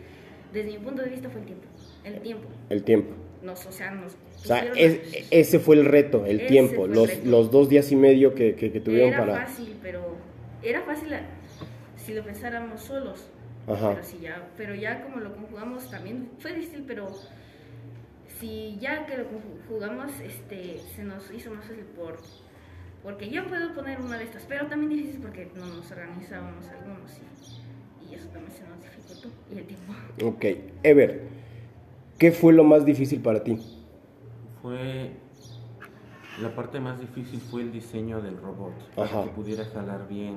desde 0.56 0.78
mi 0.78 0.84
punto 0.84 1.02
de 1.02 1.10
vista 1.10 1.28
fue 1.30 1.40
el 1.40 1.46
tiempo. 1.46 1.66
El 2.04 2.20
tiempo. 2.20 2.48
El 2.70 2.82
tiempo. 2.82 3.14
Nos, 3.42 3.64
o 3.66 3.72
sea, 3.72 3.90
nos 3.92 4.12
O 4.14 4.38
sea, 4.46 4.64
es- 4.76 4.94
a- 4.98 5.26
ese 5.30 5.58
fue 5.58 5.76
el 5.76 5.84
reto, 5.84 6.24
el 6.26 6.40
Ese 6.40 6.48
tiempo, 6.48 6.86
el 6.86 6.92
los, 6.92 7.08
reto. 7.08 7.28
los 7.28 7.50
dos 7.50 7.68
días 7.68 7.90
y 7.92 7.96
medio 7.96 8.34
que, 8.34 8.54
que- 8.54 8.72
que 8.72 8.80
tuvieron 8.80 9.10
era 9.12 9.18
para... 9.26 9.46
fácil, 9.46 9.76
pero 9.82 10.16
era 10.62 10.82
fácil 10.82 11.12
a- 11.14 11.26
si 11.96 12.14
lo 12.14 12.22
pensáramos 12.24 12.80
solos. 12.82 13.26
Ajá. 13.68 13.92
Pero, 13.94 14.04
si 14.04 14.18
ya, 14.20 14.48
pero 14.56 14.74
ya 14.74 15.02
como 15.02 15.16
lo 15.18 15.34
conjugamos 15.34 15.90
también 15.90 16.28
fue 16.38 16.52
difícil, 16.54 16.84
pero 16.86 17.08
si 18.38 18.76
ya 18.80 19.06
que 19.06 19.16
lo 19.18 19.24
conjugamos, 19.28 20.12
este, 20.20 20.78
se 20.94 21.02
nos 21.02 21.30
hizo 21.32 21.50
más 21.50 21.64
fácil 21.64 21.84
por, 21.96 22.18
porque 23.02 23.28
yo 23.30 23.46
puedo 23.48 23.74
poner 23.74 24.00
una 24.00 24.18
de 24.18 24.24
estas, 24.24 24.44
pero 24.48 24.66
también 24.66 24.90
difícil 24.90 25.20
porque 25.20 25.48
no 25.56 25.66
nos 25.66 25.90
organizábamos 25.90 26.66
algunos 26.68 27.10
y, 27.18 27.55
y 28.10 28.14
eso 28.14 28.28
también 28.28 28.52
se 28.52 28.62
nos 28.68 28.80
dificultó 28.82 29.28
y 29.54 29.58
el 29.58 29.64
tiempo. 29.64 29.92
Ok, 30.24 30.44
Ever, 30.82 31.22
¿qué 32.18 32.32
fue 32.32 32.52
lo 32.52 32.64
más 32.64 32.84
difícil 32.84 33.20
para 33.20 33.42
ti? 33.44 33.58
Fue 34.62 35.10
la 36.42 36.54
parte 36.54 36.80
más 36.80 37.00
difícil 37.00 37.40
fue 37.40 37.62
el 37.62 37.72
diseño 37.72 38.20
del 38.20 38.36
robot 38.36 38.72
para 38.94 39.08
Ajá. 39.08 39.22
que 39.24 39.30
pudiera 39.30 39.64
jalar 39.64 40.06
bien 40.08 40.36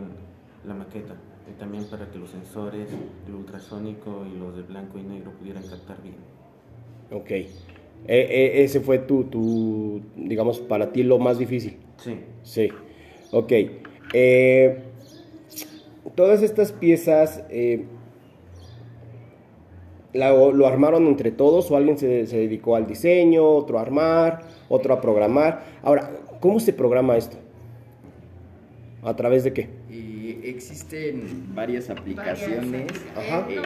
la 0.66 0.74
maqueta 0.74 1.16
y 1.50 1.60
también 1.60 1.86
para 1.86 2.10
que 2.12 2.18
los 2.20 2.30
sensores, 2.30 2.90
el 3.28 3.34
ultrasónico 3.36 4.26
y 4.26 4.38
los 4.38 4.56
de 4.56 4.64
blanco 4.64 4.98
y 4.98 5.04
negro 5.04 5.32
pudieran 5.32 5.64
captar 5.64 6.02
bien. 6.02 6.16
Ok, 7.12 7.32
E- 7.32 7.48
e- 8.08 8.64
ese 8.64 8.80
fue 8.80 9.00
tu, 9.00 9.26
tu, 9.26 10.02
digamos, 10.16 10.60
para 10.60 10.92
ti 10.92 11.04
lo 11.04 11.20
más 11.20 11.38
difícil. 11.38 11.78
Sí, 11.98 12.18
Sí, 12.44 12.70
ok. 13.32 13.52
Eh, 14.14 14.84
todas 16.16 16.42
estas 16.44 16.72
piezas 16.72 17.44
eh, 17.50 17.86
la- 20.14 20.32
lo 20.32 20.68
armaron 20.68 21.08
entre 21.08 21.32
todos 21.32 21.70
o 21.72 21.78
alguien 21.78 21.98
se, 21.98 22.26
se 22.26 22.38
dedicó 22.38 22.76
al 22.76 22.88
diseño, 22.88 23.48
otro 23.48 23.78
a 23.78 23.82
armar, 23.82 24.42
otro 24.68 24.94
a 24.94 25.02
programar. 25.02 25.64
Ahora, 25.84 26.12
¿cómo 26.40 26.60
se 26.60 26.74
programa 26.74 27.16
esto? 27.18 27.38
¿A 29.04 29.16
través 29.16 29.44
de 29.44 29.54
qué? 29.54 29.70
Y 29.90 30.40
existen 30.44 31.54
varias 31.56 31.90
aplicaciones. 31.90 32.92
Ajá. 33.16 33.46
Eh, 33.50 33.62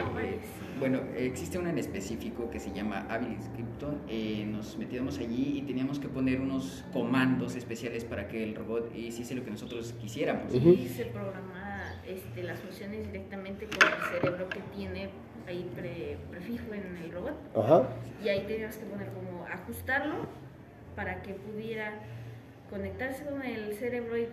bueno, 0.78 1.00
existe 1.16 1.58
una 1.58 1.70
en 1.70 1.78
específico 1.78 2.50
que 2.50 2.60
se 2.60 2.72
llama 2.72 3.06
AbilScripton. 3.08 3.96
Eh, 4.08 4.44
nos 4.48 4.76
metíamos 4.76 5.18
allí 5.18 5.58
y 5.58 5.62
teníamos 5.62 5.98
que 5.98 6.08
poner 6.08 6.40
unos 6.40 6.84
comandos 6.92 7.56
especiales 7.56 8.04
para 8.04 8.28
que 8.28 8.42
el 8.44 8.54
robot 8.54 8.94
hiciese 8.96 9.34
lo 9.34 9.44
que 9.44 9.50
nosotros 9.50 9.94
quisiéramos. 10.00 10.52
Ujú. 10.54 10.70
Y 10.70 10.88
se 10.88 11.06
programa 11.06 11.63
este, 12.06 12.42
las 12.42 12.60
funciones 12.60 13.06
directamente 13.06 13.66
con 13.66 13.88
el 13.88 14.20
cerebro 14.20 14.48
que 14.48 14.60
tiene 14.76 15.10
ahí 15.46 15.70
pre- 15.74 16.16
prefijo 16.30 16.72
en 16.74 16.96
el 17.02 17.12
robot. 17.12 17.34
Ajá. 17.56 17.88
Y 18.22 18.28
ahí 18.28 18.44
tenías 18.46 18.76
que 18.76 18.86
poner 18.86 19.08
como 19.08 19.44
ajustarlo 19.46 20.26
para 20.96 21.22
que 21.22 21.34
pudiera 21.34 21.92
conectarse 22.70 23.24
con 23.24 23.42
el 23.42 23.74
cerebro 23.74 24.16
y 24.16 24.28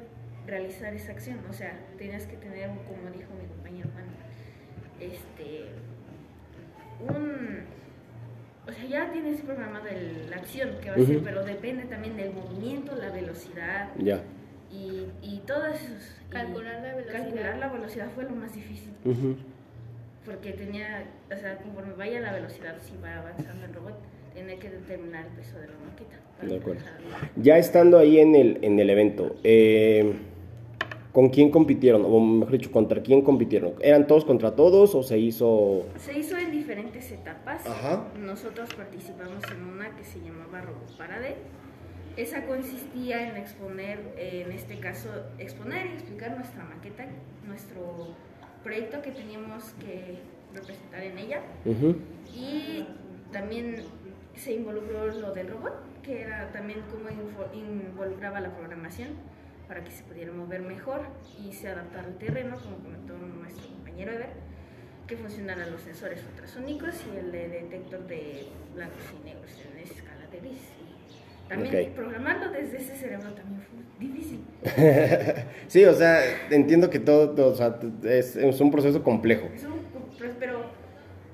realizar 0.48 0.94
esa 0.94 1.12
acción. 1.12 1.40
O 1.50 1.54
sea, 1.54 1.78
tenías 1.98 2.26
que 2.26 2.38
tener, 2.38 2.70
como 2.70 3.10
dijo 3.12 3.30
mi 3.40 3.48
compañero 3.48 3.90
Juan, 3.94 4.06
este, 5.00 5.66
un... 7.00 7.64
O 8.68 8.72
sea, 8.72 8.86
ya 8.86 9.12
tienes 9.12 9.42
programado 9.42 9.88
el- 9.88 10.30
la 10.30 10.38
acción 10.38 10.70
que 10.82 10.90
va 10.92 10.96
a 10.96 11.00
hacer, 11.00 11.16
Ujú. 11.18 11.26
pero 11.26 11.44
depende 11.44 11.86
también 11.86 12.16
del 12.16 12.32
movimiento, 12.34 12.96
la 12.96 13.10
velocidad 13.10 13.90
Ya. 13.98 14.22
Y, 14.72 15.08
y 15.22 15.42
todos 15.46 15.76
esos... 15.76 16.16
y 16.28 16.32
Calcular 16.32 16.82
la 16.82 16.96
velocidad. 16.96 17.24
Calcular 17.24 17.58
la 17.58 17.68
velocidad 17.68 18.10
fue 18.16 18.24
lo 18.24 18.32
más 18.32 18.54
difícil 18.54 18.92
porque 20.26 20.52
tenía, 20.52 21.06
o 21.32 21.40
sea, 21.40 21.58
conforme 21.58 21.94
vaya 21.94 22.20
la 22.20 22.32
velocidad, 22.32 22.76
si 22.82 22.96
va 23.04 23.18
avanzando 23.18 23.66
el 23.66 23.74
robot, 23.74 23.96
tiene 24.34 24.58
que 24.58 24.70
determinar 24.70 25.26
el 25.26 25.32
peso 25.32 25.58
de 25.60 25.68
la 25.68 25.74
maqueta. 25.86 26.20
para 26.38 26.50
De 26.50 26.58
acuerdo. 26.58 26.82
Ya 27.38 27.58
estando 27.58 27.98
ahí 27.98 28.20
en 28.20 28.36
el, 28.36 28.60
en 28.62 28.80
el 28.80 28.90
evento, 28.90 29.36
eh, 29.44 30.14
¿con 31.12 31.30
quién 31.30 31.50
compitieron? 31.50 32.06
O 32.06 32.20
mejor 32.20 32.52
dicho, 32.52 32.72
¿contra 32.72 33.02
quién 33.02 33.24
compitieron? 33.24 33.74
¿Eran 33.82 34.06
todos 34.06 34.24
contra 34.24 34.56
todos 34.56 34.94
o 34.94 35.02
se 35.02 35.18
hizo...? 35.18 35.88
Se 35.98 36.18
hizo 36.18 36.38
en 36.38 36.52
diferentes 36.52 37.12
etapas. 37.12 37.66
Ajá. 37.66 38.08
Nosotros 38.20 38.74
participamos 38.76 39.44
en 39.52 39.64
una 39.64 39.96
que 39.96 40.04
se 40.04 40.20
llamaba 40.20 40.62
Robot 40.62 40.98
Parade. 40.98 41.36
Esa 42.18 42.46
consistía 42.46 43.30
en 43.30 43.38
exponer, 43.38 44.00
en 44.18 44.52
este 44.52 44.80
caso, 44.80 45.10
exponer 45.38 45.86
y 45.88 45.94
explicar 45.94 46.36
nuestra 46.36 46.64
maqueta, 46.64 47.06
nuestro 47.48 48.16
proyecto 48.64 49.02
que 49.02 49.12
teníamos 49.12 49.72
que 49.80 50.20
representar 50.54 51.04
en 51.04 51.18
ella. 51.18 51.42
Ujú. 51.66 51.96
Y 52.36 52.86
también 53.32 53.84
se 54.36 54.54
involucró 54.54 55.08
lo 55.08 55.34
del 55.34 55.50
robot, 55.50 55.74
que 56.04 56.22
era 56.22 56.52
también 56.52 56.82
cómo 56.92 57.10
involucraba 57.54 58.42
la 58.42 58.54
programación 58.54 59.10
para 59.68 59.84
que 59.84 59.92
se 59.92 60.04
pudiera 60.04 60.34
mover 60.34 60.62
mejor 60.62 61.02
y 61.40 61.54
se 61.54 61.70
adaptara 61.70 62.08
al 62.08 62.18
terreno, 62.18 62.58
como 62.58 62.78
comentó 62.78 63.18
nuestro 63.18 63.68
compañero 63.70 64.12
Ever, 64.12 64.32
que 65.08 65.16
funcionaran 65.16 65.72
los 65.72 65.82
sensores 65.82 66.22
ultrasónicos 66.26 66.96
y 67.14 67.18
el 67.18 67.32
de 67.32 67.48
detector 67.48 68.06
de 68.08 68.48
blancos 68.76 69.04
y 69.20 69.26
negros 69.26 69.52
en 69.72 69.80
escala 69.80 70.28
de 70.28 70.40
gris. 70.40 70.81
También 71.52 71.86
Ok. 71.90 71.96
programarlo 71.96 72.52
desde 72.52 72.78
ese 72.78 72.96
cerebro 72.96 73.28
también 73.34 73.62
fue 73.62 74.08
difícil. 74.08 74.40
Sí, 75.68 75.86
o 75.86 75.94
sea, 75.94 76.20
entiendo 76.50 76.90
que 76.90 77.00
todo, 77.00 77.32
todo, 77.32 77.52
o 77.52 77.56
sea, 77.56 77.78
es, 78.04 78.36
es 78.36 78.60
un 78.62 78.72
proceso 78.72 79.04
complejo. 79.04 79.48
Es 79.56 79.64
un- 79.64 79.82
pues, 80.18 80.32
pero 80.40 80.62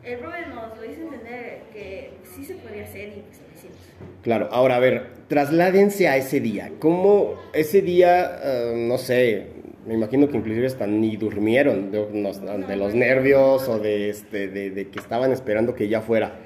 el 0.03 0.19
Robert 0.23 0.47
nos 0.53 0.77
lo 0.77 0.85
hizo 0.85 1.01
entender 1.01 1.59
que 1.73 2.11
sí 2.35 2.43
se 2.45 2.55
podía 2.55 2.83
hacer 2.83 3.09
y 3.09 3.21
pues 3.27 3.39
lo 3.47 3.55
hicimos. 3.55 3.77
Claro, 4.23 4.47
ahora 4.51 4.77
a 4.77 4.79
ver, 4.79 5.07
trasládense 5.27 6.07
a 6.07 6.17
ese 6.17 6.39
día. 6.39 6.71
¿Cómo 6.79 7.35
ese 7.53 7.81
día, 7.81 8.39
eh, 8.43 8.73
no 8.87 8.97
sé, 8.97 9.47
me 9.85 9.93
imagino 9.95 10.27
que 10.27 10.37
inclusive 10.37 10.65
hasta 10.67 10.87
ni 10.87 11.15
durmieron 11.17 11.91
de, 11.91 12.05
de 12.67 12.75
los 12.77 12.93
nervios 12.95 13.67
o 13.69 13.79
de, 13.79 14.09
este, 14.09 14.47
de, 14.47 14.69
de 14.71 14.89
que 14.89 14.99
estaban 14.99 15.31
esperando 15.31 15.75
que 15.75 15.87
ya 15.87 16.01
fuera? 16.01 16.39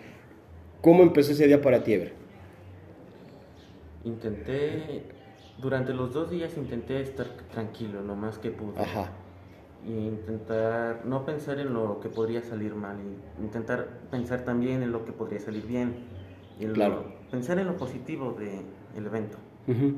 ¿Cómo 0.82 1.04
empezó 1.04 1.32
ese 1.34 1.45
día 1.48 1.62
para 1.62 1.84
ti, 1.84 1.93
Ever? 1.93 2.20
Intenté, 4.04 5.04
durante 5.62 5.94
los 5.94 6.14
dos 6.14 6.30
días 6.32 6.58
intenté 6.58 7.02
estar 7.02 7.28
tranquilo 7.52 8.02
lo 8.02 8.16
más 8.16 8.38
que 8.40 8.50
pude. 8.52 8.80
Ajá, 8.82 9.12
Y 9.88 9.92
intentar 9.94 11.02
no 11.06 11.26
pensar 11.26 11.60
en 11.60 11.74
lo 11.74 12.00
que 12.00 12.10
podría 12.10 12.42
salir 12.44 12.76
mal, 12.76 12.98
y 13.00 13.42
intentar 13.44 13.88
pensar 14.12 14.46
también 14.46 14.84
en 14.84 14.92
lo 14.92 15.06
que 15.06 15.12
podría 15.12 15.40
salir 15.40 15.66
bien. 15.66 15.96
Y 16.60 16.66
lo- 16.66 16.74
Claro. 16.74 17.06
pensar 17.32 17.58
en 17.60 17.66
lo 17.68 17.78
positivo 17.78 18.38
del 18.38 19.06
evento. 19.06 19.38
Ujú. 19.68 19.94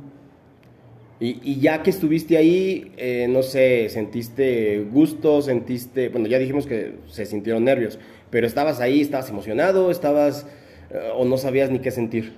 Y, 1.20 1.40
y 1.44 1.60
ya 1.60 1.84
que 1.84 1.90
estuviste 1.90 2.38
ahí, 2.38 2.92
eh, 2.98 3.28
no 3.30 3.44
sé, 3.44 3.88
sentiste 3.90 4.84
gusto, 4.92 5.42
sentiste, 5.42 6.10
bueno, 6.10 6.28
ya 6.28 6.38
dijimos 6.40 6.66
que 6.66 6.96
se 7.08 7.26
sintieron 7.26 7.64
nervios, 7.64 8.00
pero 8.30 8.48
estabas 8.48 8.80
ahí, 8.82 9.02
estabas 9.02 9.30
emocionado, 9.30 9.92
estabas, 9.92 10.46
eh, 10.92 11.12
o 11.16 11.24
no 11.26 11.38
sabías 11.38 11.70
ni 11.70 11.80
qué 11.80 11.92
sentir. 11.92 12.34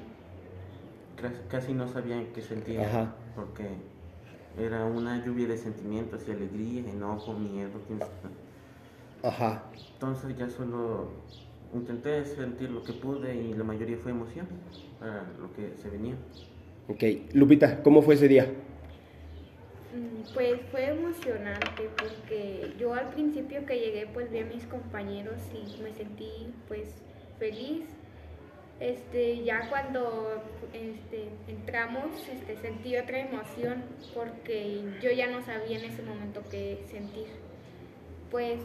Casi- 1.49 1.73
no 1.73 1.87
sabía 1.87 2.21
qué 2.33 2.41
sentir, 2.41 2.79
Ajá. 2.81 3.15
porque 3.35 3.67
era 4.57 4.85
una 4.85 5.25
lluvia 5.25 5.47
de 5.47 5.57
sentimientos 5.57 6.27
y 6.27 6.31
alegría, 6.31 6.89
enojo, 6.89 7.33
miedo. 7.33 7.71
Ajá. 9.23 9.63
Entonces 9.93 10.37
ya 10.37 10.49
solo 10.49 11.09
intenté 11.73 12.23
sentir 12.25 12.69
lo 12.69 12.83
que 12.83 12.93
pude 12.93 13.35
y 13.35 13.53
la 13.53 13.63
mayoría 13.63 13.97
fue 13.97 14.11
emoción 14.11 14.47
para 14.99 15.23
lo 15.39 15.51
que 15.53 15.73
se 15.81 15.89
venía. 15.89 16.15
Ok, 16.87 17.03
Lupita, 17.33 17.81
¿cómo 17.81 18.01
fue 18.01 18.13
ese 18.15 18.27
día? 18.27 18.45
Mm, 19.95 20.33
Pues 20.33 20.59
fue 20.71 20.85
emocionante 20.89 21.89
porque 21.97 22.73
yo 22.79 22.93
al 22.93 23.09
principio 23.09 23.65
que 23.65 23.79
llegué 23.79 24.07
pues 24.13 24.29
vi 24.31 24.39
a 24.39 24.45
mis 24.45 24.65
compañeros 24.65 25.37
y 25.53 25.81
me 25.81 25.93
sentí 25.93 26.53
pues 26.67 26.89
feliz. 27.39 27.85
Este, 28.79 29.43
ya 29.43 29.69
cuando 29.69 30.43
este, 30.73 31.29
entramos 31.47 32.27
este, 32.29 32.57
sentí 32.57 32.97
otra 32.97 33.19
emoción 33.19 33.83
porque 34.13 34.83
yo 35.01 35.11
ya 35.11 35.27
no 35.27 35.41
sabía 35.43 35.79
en 35.79 35.85
ese 35.85 36.01
momento 36.01 36.41
qué 36.51 36.83
sentir. 36.89 37.27
Pues 38.29 38.59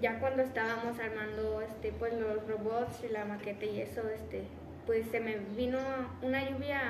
ya 0.00 0.18
cuando 0.20 0.42
estábamos 0.42 0.98
armando 0.98 1.60
este, 1.60 1.92
pues 1.92 2.14
los 2.14 2.46
robots 2.48 3.04
y 3.04 3.12
la 3.12 3.26
maqueta 3.26 3.66
y 3.66 3.80
eso, 3.80 4.08
este, 4.08 4.44
pues 4.86 5.06
se 5.10 5.20
me 5.20 5.36
vino 5.56 5.78
una 6.22 6.48
lluvia 6.48 6.80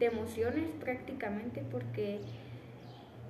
de 0.00 0.06
emociones 0.06 0.68
prácticamente 0.80 1.62
porque 1.70 2.20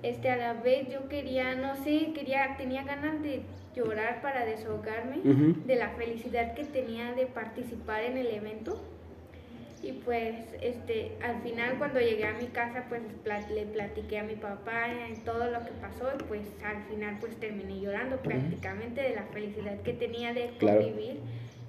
este 0.01 0.29
a 0.29 0.37
la 0.37 0.53
vez 0.53 0.89
yo 0.89 1.07
quería, 1.09 1.55
no 1.55 1.75
sé, 1.83 2.11
quería, 2.13 2.55
tenía 2.57 2.83
ganas 2.83 3.21
de 3.21 3.43
llorar 3.79 4.21
para 4.21 4.45
desahogarme 4.45 5.17
Ujú. 5.19 5.55
de 5.65 5.75
la 5.75 5.89
felicidad 5.91 6.53
que 6.53 6.63
tenía 6.65 7.13
de 7.13 7.25
participar 7.25 8.03
en 8.03 8.17
el 8.17 8.27
evento. 8.27 8.81
Y 9.81 9.93
pues 9.93 10.35
este 10.61 11.13
al 11.23 11.41
final 11.41 11.77
cuando 11.77 12.01
llegué 12.01 12.25
a 12.25 12.33
mi 12.33 12.47
casa 12.47 12.85
pues 12.89 13.01
pla- 13.23 13.47
le 13.49 13.65
platiqué 13.65 14.19
a 14.19 14.23
mi 14.23 14.35
papá 14.35 14.87
todo 15.23 15.49
lo 15.49 15.59
que 15.63 15.71
pasó 15.79 16.09
y 16.19 16.23
pues 16.23 16.41
al 16.65 16.83
final 16.89 17.17
pues 17.21 17.37
terminé 17.37 17.79
llorando 17.79 18.17
prácticamente 18.17 19.01
de 19.01 19.15
la 19.15 19.23
felicidad 19.31 19.79
que 19.81 19.93
tenía 19.93 20.33
de 20.33 20.49
Claro. 20.59 20.81
convivir 20.81 21.19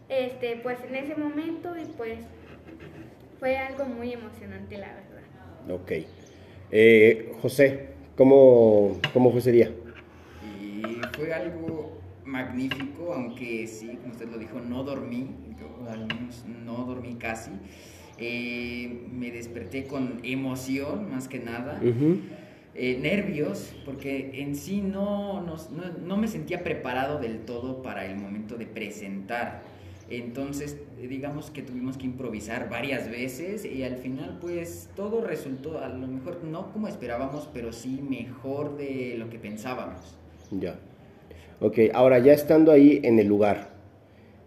este 0.08 0.56
pues 0.60 0.78
en 0.88 0.96
ese 0.96 1.14
momento 1.14 1.76
y 1.78 1.84
pues 1.96 2.18
fue 3.38 3.56
algo 3.56 3.84
muy 3.84 4.12
emocionante 4.12 4.76
la 4.76 4.88
verdad. 4.88 5.80
Ok. 5.80 5.92
Eh, 6.72 7.32
José, 7.40 7.90
¿cómo, 8.16 8.98
¿cómo 9.12 9.30
fue 9.30 9.38
ese 9.38 9.52
día? 9.52 9.70
Y 10.60 10.82
fue 11.16 11.32
algo 11.32 11.99
magnífico, 12.30 13.12
aunque 13.12 13.66
sí, 13.66 13.98
como 14.00 14.12
usted 14.12 14.30
lo 14.30 14.38
dijo, 14.38 14.60
no 14.60 14.84
dormí, 14.84 15.28
yo 15.58 15.90
al 15.90 16.06
menos 16.06 16.44
no 16.64 16.84
dormí 16.84 17.14
casi. 17.14 17.50
Eh, 18.18 19.06
me 19.12 19.30
desperté 19.30 19.84
con 19.84 20.20
emoción, 20.22 21.10
más 21.10 21.28
que 21.28 21.40
nada. 21.40 21.80
Eh, 22.74 22.98
nervios, 23.02 23.74
porque 23.84 24.42
en 24.42 24.54
sí 24.54 24.80
no, 24.80 25.42
no, 25.42 25.56
no 26.06 26.16
me 26.16 26.28
sentía 26.28 26.62
preparado 26.62 27.18
del 27.18 27.40
todo 27.40 27.82
para 27.82 28.06
el 28.06 28.16
momento 28.16 28.56
de 28.56 28.66
presentar. 28.66 29.62
Entonces, 30.08 30.76
digamos 31.00 31.50
que 31.50 31.62
tuvimos 31.62 31.96
que 31.96 32.06
improvisar 32.06 32.68
varias 32.68 33.08
veces 33.08 33.64
y 33.64 33.84
al 33.84 33.96
final 33.96 34.38
pues 34.40 34.88
todo 34.96 35.20
resultó 35.20 35.78
a 35.78 35.88
lo 35.88 36.06
mejor 36.08 36.42
no 36.42 36.72
como 36.72 36.88
esperábamos, 36.88 37.48
pero 37.52 37.72
sí 37.72 38.02
mejor 38.08 38.76
de 38.76 39.14
lo 39.16 39.30
que 39.30 39.38
pensábamos. 39.38 40.16
Ya. 40.50 40.78
Ok, 41.60 41.78
ahora 41.92 42.18
ya 42.18 42.32
estando 42.32 42.72
ahí 42.72 43.00
en 43.04 43.18
el 43.18 43.26
lugar, 43.26 43.68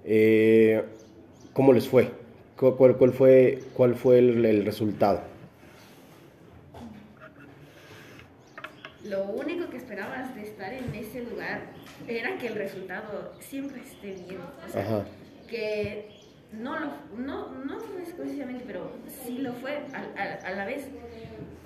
eh, 0.04 0.84
¿cómo 1.54 1.72
les 1.74 1.88
fue? 1.88 2.10
¿Cu- 2.58 2.76
¿Cuál, 2.76 2.98
cuál 2.98 3.12
fue, 3.14 3.60
cuál 3.76 3.96
fue 3.96 4.20
el, 4.20 4.46
el 4.46 4.66
resultado? 4.66 5.22
lo 9.06 9.26
único 9.26 9.70
que 9.70 9.76
esperabas 9.76 10.34
de 10.34 10.44
estar 10.44 10.74
en 10.74 10.96
ese 10.96 11.24
lugar 11.26 11.60
era 12.08 12.38
que 12.38 12.48
el 12.48 12.56
resultado 12.56 13.34
siempre 13.42 13.82
esté 13.82 14.12
bien. 14.28 14.40
O 14.66 14.72
sea, 14.72 14.82
Ajá. 14.82 15.04
que 15.50 16.08
no 16.54 16.80
lo 16.80 16.88
no, 17.18 17.50
no 17.66 17.80
fue 17.82 18.02
exclusivamente, 18.02 18.64
pero 18.66 18.92
sí 19.26 19.40
lo 19.40 19.52
fue 19.56 19.80
a, 19.94 20.22
a- 20.22 20.48
a 20.48 20.52
la 20.56 20.66
vez. 20.66 20.86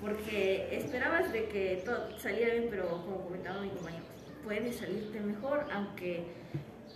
Porque 0.00 0.66
esperabas 0.76 1.32
de 1.32 1.44
que 1.44 1.80
todo 1.84 2.18
saliera 2.18 2.54
bien, 2.54 2.66
pero 2.70 2.88
como 3.04 3.20
comentaba 3.22 3.60
mi 3.62 3.68
compañero, 3.68 4.04
puede 4.44 4.72
salirte 4.72 5.20
mejor, 5.20 5.66
aunque 5.72 6.24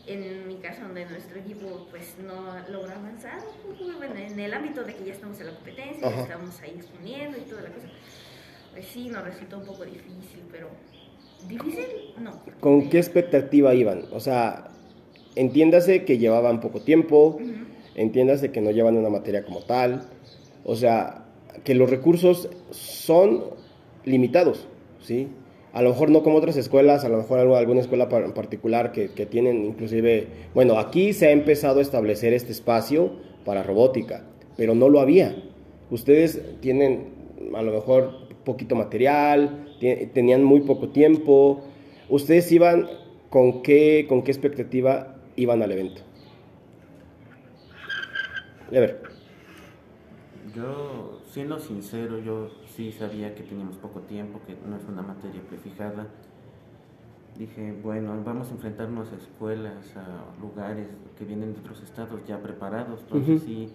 en 0.07 0.49
mi 0.49 0.57
caso 0.57 0.83
donde 0.83 1.07
nuestro 1.07 1.39
equipo 1.39 1.87
pues 1.91 2.17
no 2.25 2.59
logra 2.71 2.97
avanzar, 2.97 3.39
pues, 3.79 3.97
bueno, 3.97 4.17
en 4.17 4.39
el 4.39 4.53
ámbito 4.53 4.83
de 4.83 4.95
que 4.95 5.05
ya 5.05 5.13
estamos 5.13 5.39
en 5.41 5.47
la 5.47 5.55
competencia, 5.55 6.11
ya 6.11 6.23
estamos 6.23 6.61
ahí 6.61 6.75
exponiendo 6.77 7.39
y 7.39 7.43
toda 7.43 7.63
la 7.63 7.69
cosa, 7.71 7.87
pues 8.73 8.87
sí, 8.87 9.09
nos 9.09 9.25
resultó 9.25 9.59
un 9.59 9.67
poco 9.67 9.85
difícil, 9.85 10.43
pero 10.51 10.69
difícil 11.49 11.85
no. 12.19 12.33
¿Con 12.61 12.89
qué 12.89 12.99
expectativa 12.99 13.75
iban? 13.75 14.07
O 14.13 14.19
sea, 14.19 14.71
entiéndase 15.37 16.05
que 16.05 16.19
llevaban 16.19 16.61
poco 16.61 16.81
tiempo, 16.81 17.39
entiéndase 17.95 18.51
que 18.51 18.61
no 18.61 18.71
llevan 18.71 18.97
una 18.97 19.11
materia 19.11 19.45
como 19.45 19.61
tal, 19.61 20.09
o 20.65 20.75
sea, 20.75 21.27
que 21.65 21.75
los 21.75 21.89
recursos 21.89 22.49
son 22.71 23.45
limitados, 24.05 24.67
¿sí? 25.01 25.29
A 25.73 25.81
lo 25.81 25.91
mejor 25.91 26.11
no 26.11 26.23
como 26.23 26.37
otras 26.37 26.57
escuelas, 26.57 27.05
a 27.05 27.09
lo 27.09 27.17
mejor 27.17 27.39
alguna 27.39 27.81
escuela 27.81 28.09
en 28.11 28.33
particular 28.33 28.93
que, 28.93 29.09
tienen 29.27 29.65
inclusive, 29.65 30.27
bueno, 30.55 30.79
aquí 30.79 31.15
se 31.15 31.29
ha 31.29 31.31
empezado 31.31 31.79
a 31.79 31.83
establecer 31.83 32.35
este 32.35 32.53
espacio 32.53 33.13
para 33.45 33.63
robótica, 33.63 34.25
pero 34.57 34.75
no 34.75 34.91
lo 34.91 35.01
había. 35.01 35.35
Ustedes 35.91 36.43
tienen 36.61 37.07
a 37.55 37.63
lo 37.63 37.73
mejor 37.73 38.13
poquito 38.45 38.75
material, 38.75 39.67
tenían 40.13 40.45
muy 40.45 40.61
poco 40.61 40.89
tiempo. 40.89 41.63
¿Ustedes 42.09 42.51
iban 42.53 42.89
con 43.31 43.63
qué, 43.63 44.07
con 44.09 44.23
qué 44.23 44.31
expectativa 44.31 45.17
iban 45.37 45.63
al 45.63 45.73
evento? 45.73 46.03
A 48.69 48.81
ver. 48.81 49.03
Yo, 50.55 51.22
siendo 51.33 51.59
sincero, 51.59 52.19
yo 52.19 52.51
sí 52.77 52.93
sabía 52.93 53.35
que 53.35 53.43
teníamos 53.43 53.77
poco 53.77 54.01
tiempo, 54.01 54.39
que 54.47 54.55
no 54.69 54.77
es 54.77 54.85
una 54.85 55.01
materia 55.01 55.41
prefijada. 55.49 56.07
Dije, 57.39 57.75
bueno, 57.83 58.23
vamos 58.23 58.51
a 58.51 58.53
enfrentarnos 58.53 59.11
a 59.11 59.17
escuelas, 59.17 59.97
a 59.97 60.39
lugares 60.39 60.89
que 61.19 61.25
vienen 61.25 61.55
de 61.55 61.61
otros 61.61 61.83
estados 61.83 62.21
ya 62.27 62.39
preparados. 62.43 63.01
Entonces 63.01 63.43
sí, 63.45 63.73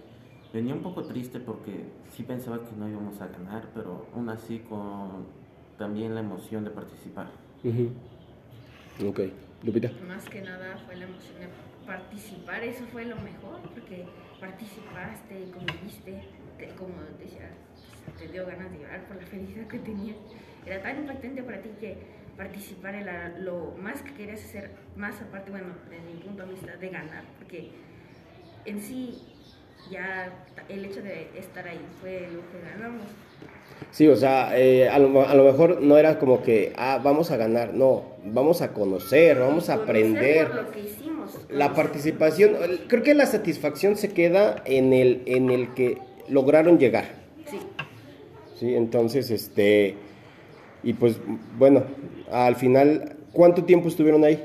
venía 0.53 0.75
un 0.75 0.83
poco 0.83 1.03
triste 1.03 1.39
porque 1.39 1.85
sí 2.11 2.21
pensaba 2.21 2.59
que 2.59 2.75
no 2.75 2.87
íbamos 2.87 3.19
a 3.21 3.27
ganar, 3.27 3.67
pero 3.73 4.05
aún 4.13 4.29
así 4.29 4.59
con 4.59 5.25
también 5.79 6.13
la 6.13 6.19
emoción 6.19 6.63
de 6.63 6.69
participar. 6.69 7.31
Ujú. 7.63 7.89
Ok. 9.09 9.19
Lupita. 9.63 9.89
Más 10.07 10.29
que 10.29 10.41
nada 10.41 10.77
fue 10.85 10.95
la 10.95 11.05
emoción 11.05 11.39
de 11.39 11.47
participar, 11.87 12.63
eso 12.63 12.83
fue 12.91 13.05
lo 13.05 13.15
mejor, 13.15 13.59
porque 13.73 14.05
participaste, 14.39 15.49
conviviste, 15.51 16.21
te, 16.57 16.67
como 16.69 16.93
decía, 17.19 17.49
te 18.17 18.27
dio 18.27 18.45
ganas 18.45 18.71
de 18.71 18.79
llorar 18.79 19.05
por 19.07 19.17
la 19.17 19.25
felicidad 19.25 19.67
que 19.67 19.79
tenías. 19.79 20.17
Era 20.65 20.81
tan 20.81 20.97
impactante 20.97 21.43
para 21.43 21.61
ti 21.61 21.69
que 21.79 21.97
participar 22.37 22.95
era 22.95 23.29
lo 23.39 23.73
más 23.81 24.01
que 24.01 24.13
querías 24.13 24.43
hacer, 24.43 24.69
más 24.95 25.19
aparte, 25.21 25.49
bueno, 25.49 25.67
de 25.89 25.99
mi 25.99 26.19
punto 26.21 26.45
de 26.45 26.53
vista, 26.53 26.77
de 26.77 26.89
ganar, 26.89 27.23
porque 27.39 27.71
en 28.65 28.79
sí 28.81 29.23
ya 29.89 30.31
el 30.69 30.85
hecho 30.85 31.01
de 31.01 31.29
estar 31.37 31.67
ahí 31.67 31.79
fue 31.99 32.27
lo 32.31 32.41
que 32.51 32.69
ganamos. 32.69 33.03
Sí, 33.91 34.07
o 34.07 34.15
sea, 34.15 34.57
eh, 34.57 34.89
a, 34.89 34.99
lo, 34.99 35.27
a 35.27 35.33
lo 35.33 35.43
mejor 35.45 35.81
no 35.81 35.97
era 35.97 36.19
como 36.19 36.43
que, 36.43 36.73
ah, 36.77 36.99
vamos 37.03 37.31
a 37.31 37.37
ganar, 37.37 37.73
no, 37.73 38.03
vamos 38.25 38.61
a 38.61 38.73
conocer, 38.73 39.39
vamos 39.39 39.69
a 39.69 39.75
aprender. 39.75 40.47
por 40.47 40.63
lo 40.63 40.71
que 40.71 40.79
hicimos. 40.81 41.31
La 41.49 41.73
participación, 41.73 42.55
creo 42.87 43.03
que 43.03 43.13
la 43.13 43.25
satisfacción 43.25 43.95
se 43.95 44.09
queda 44.09 44.61
en 44.65 44.93
el, 44.93 45.23
en 45.25 45.49
el 45.49 45.73
que 45.73 45.97
lograron 46.29 46.77
llegar. 46.79 47.05
Sí. 47.49 47.59
Sí, 48.59 48.75
entonces, 48.75 49.29
este, 49.31 49.95
y 50.83 50.93
pues, 50.93 51.17
bueno, 51.57 51.83
al 52.31 52.55
final, 52.55 53.15
¿cuánto 53.31 53.63
tiempo 53.65 53.87
estuvieron 53.87 54.23
ahí? 54.23 54.43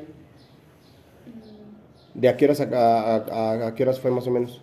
¿De 2.15 2.29
a 2.29 2.37
qué 2.37 2.45
horas 2.45 2.61
a, 2.61 2.65
a- 2.65 3.17
a- 3.17 3.67
a 3.69 3.75
qué 3.75 3.83
horas 3.85 3.99
fue 3.99 4.11
más 4.11 4.27
o 4.27 4.31
menos? 4.31 4.61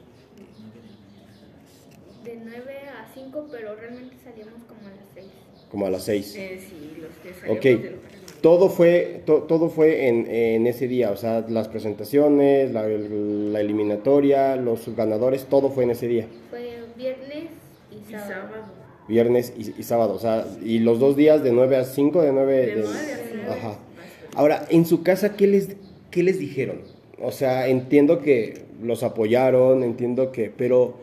De 2.23 2.39
9 2.43 2.73
a 2.89 3.11
5, 3.13 3.47
pero 3.51 3.75
realmente 3.75 4.15
salíamos 4.23 4.63
como 4.67 4.81
a 4.87 4.91
las 4.91 5.05
6. 5.15 5.25
Como 5.71 5.85
a 5.85 5.89
las 5.89 6.03
seis. 6.03 6.35
Eh, 6.35 6.59
sí, 6.59 6.97
los 7.01 7.11
que 7.17 7.33
salíamos 7.33 7.57
Ok, 7.57 7.63
de 7.63 7.73
lugares 7.73 7.93
muy- 8.21 8.41
todo 8.41 8.69
fue, 8.69 9.23
to- 9.25 9.43
todo 9.43 9.69
fue 9.69 10.07
en, 10.07 10.27
en 10.29 10.67
ese 10.67 10.87
día, 10.87 11.11
o 11.11 11.17
sea, 11.17 11.43
las 11.49 11.67
presentaciones, 11.67 12.71
la, 12.71 12.87
la 12.87 13.59
eliminatoria, 13.61 14.55
los 14.55 14.95
ganadores, 14.95 15.45
todo 15.45 15.69
fue 15.71 15.83
en 15.85 15.89
ese 15.91 16.07
día, 16.07 16.27
Fue 16.49 16.78
viernes 16.99 17.49
y 17.91 17.95
Y 18.09 18.11
sábado. 18.11 18.49
viernes 19.07 19.53
y, 19.57 19.73
y 19.79 19.83
sábado, 19.83 20.13
o 20.13 20.19
sea, 20.19 20.45
y 20.63 20.79
los 20.79 20.99
dos 20.99 21.15
días 21.15 21.41
de 21.43 21.51
9 21.51 21.77
a 21.77 21.85
5, 21.85 22.21
de 22.21 22.31
9... 22.33 22.53
De 22.67 22.75
nueve 22.83 23.43
a. 23.49 23.53
Ajá. 23.53 23.79
Ahora, 24.35 24.65
en 24.69 24.85
su 24.85 25.01
casa, 25.01 25.35
¿qué 25.35 25.47
les, 25.47 25.69
¿qué 26.11 26.21
les 26.23 26.37
dijeron? 26.37 26.81
O 27.21 27.31
sea, 27.31 27.67
entiendo 27.67 28.21
que 28.21 28.61
los 28.83 29.01
apoyaron, 29.03 29.83
entiendo 29.83 30.31
que, 30.31 30.51
pero, 30.55 30.95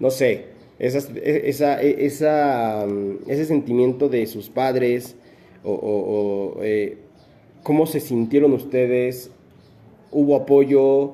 no 0.00 0.10
sé, 0.10 0.46
esas- 0.78 1.10
e- 1.14 1.48
esa, 1.48 1.80
e- 1.82 2.04
esa, 2.06 2.84
mm, 2.88 3.30
ese 3.30 3.44
sentimiento 3.44 4.08
de 4.08 4.26
sus 4.26 4.48
padres, 4.50 5.14
o, 5.62 5.72
o- 5.72 6.56
o, 6.58 6.62
eh, 6.64 6.96
cómo 7.62 7.86
se 7.86 8.00
sintieron 8.00 8.52
ustedes, 8.52 9.30
hubo 10.10 10.34
apoyo, 10.36 11.12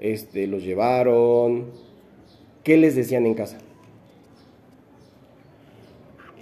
este, 0.00 0.46
los 0.46 0.62
llevaron, 0.64 1.66
¿qué 2.64 2.78
les 2.78 2.96
decían 2.96 3.26
en 3.26 3.34
casa? 3.34 3.58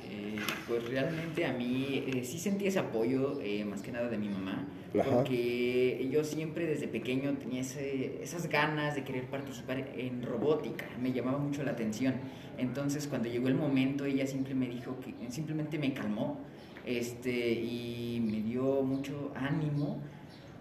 Eh, 0.08 0.37
pues 0.68 0.87
realmente 0.88 1.44
a 1.46 1.52
mí 1.52 2.04
eh, 2.07 2.22
sí 2.24 2.38
sentí 2.38 2.66
ese 2.66 2.78
apoyo, 2.78 3.40
eh, 3.42 3.64
más 3.64 3.83
que 3.83 3.90
nada 3.90 4.09
de 4.09 4.18
mi 4.18 4.28
mamá, 4.28 4.68
Ajá. 4.98 5.11
porque 5.11 6.09
yo 6.12 6.22
siempre 6.24 6.66
desde 6.66 6.87
pequeño 6.88 7.33
tenía 7.38 7.62
ese- 7.62 8.22
esas 8.22 8.48
ganas 8.48 8.94
de 8.94 9.02
querer 9.04 9.24
participar 9.26 9.78
en 9.96 10.22
robótica, 10.22 10.85
me 11.00 11.12
llamaba 11.12 11.38
mucho 11.38 11.62
la 11.62 11.72
atención. 11.72 12.14
Entonces 12.59 13.07
cuando 13.07 13.28
llegó 13.28 13.48
el 13.48 13.54
momento 13.54 14.04
ella 14.04 14.26
siempre 14.26 14.54
me 14.54 14.68
dijo 14.68 14.96
que 15.00 15.14
simplemente 15.31 15.78
me 15.78 15.92
calmó 15.94 16.38
este, 16.87 17.52
y 17.52 18.20
me 18.24 18.40
dio 18.42 18.83
mucho 18.83 19.33
ánimo 19.35 20.00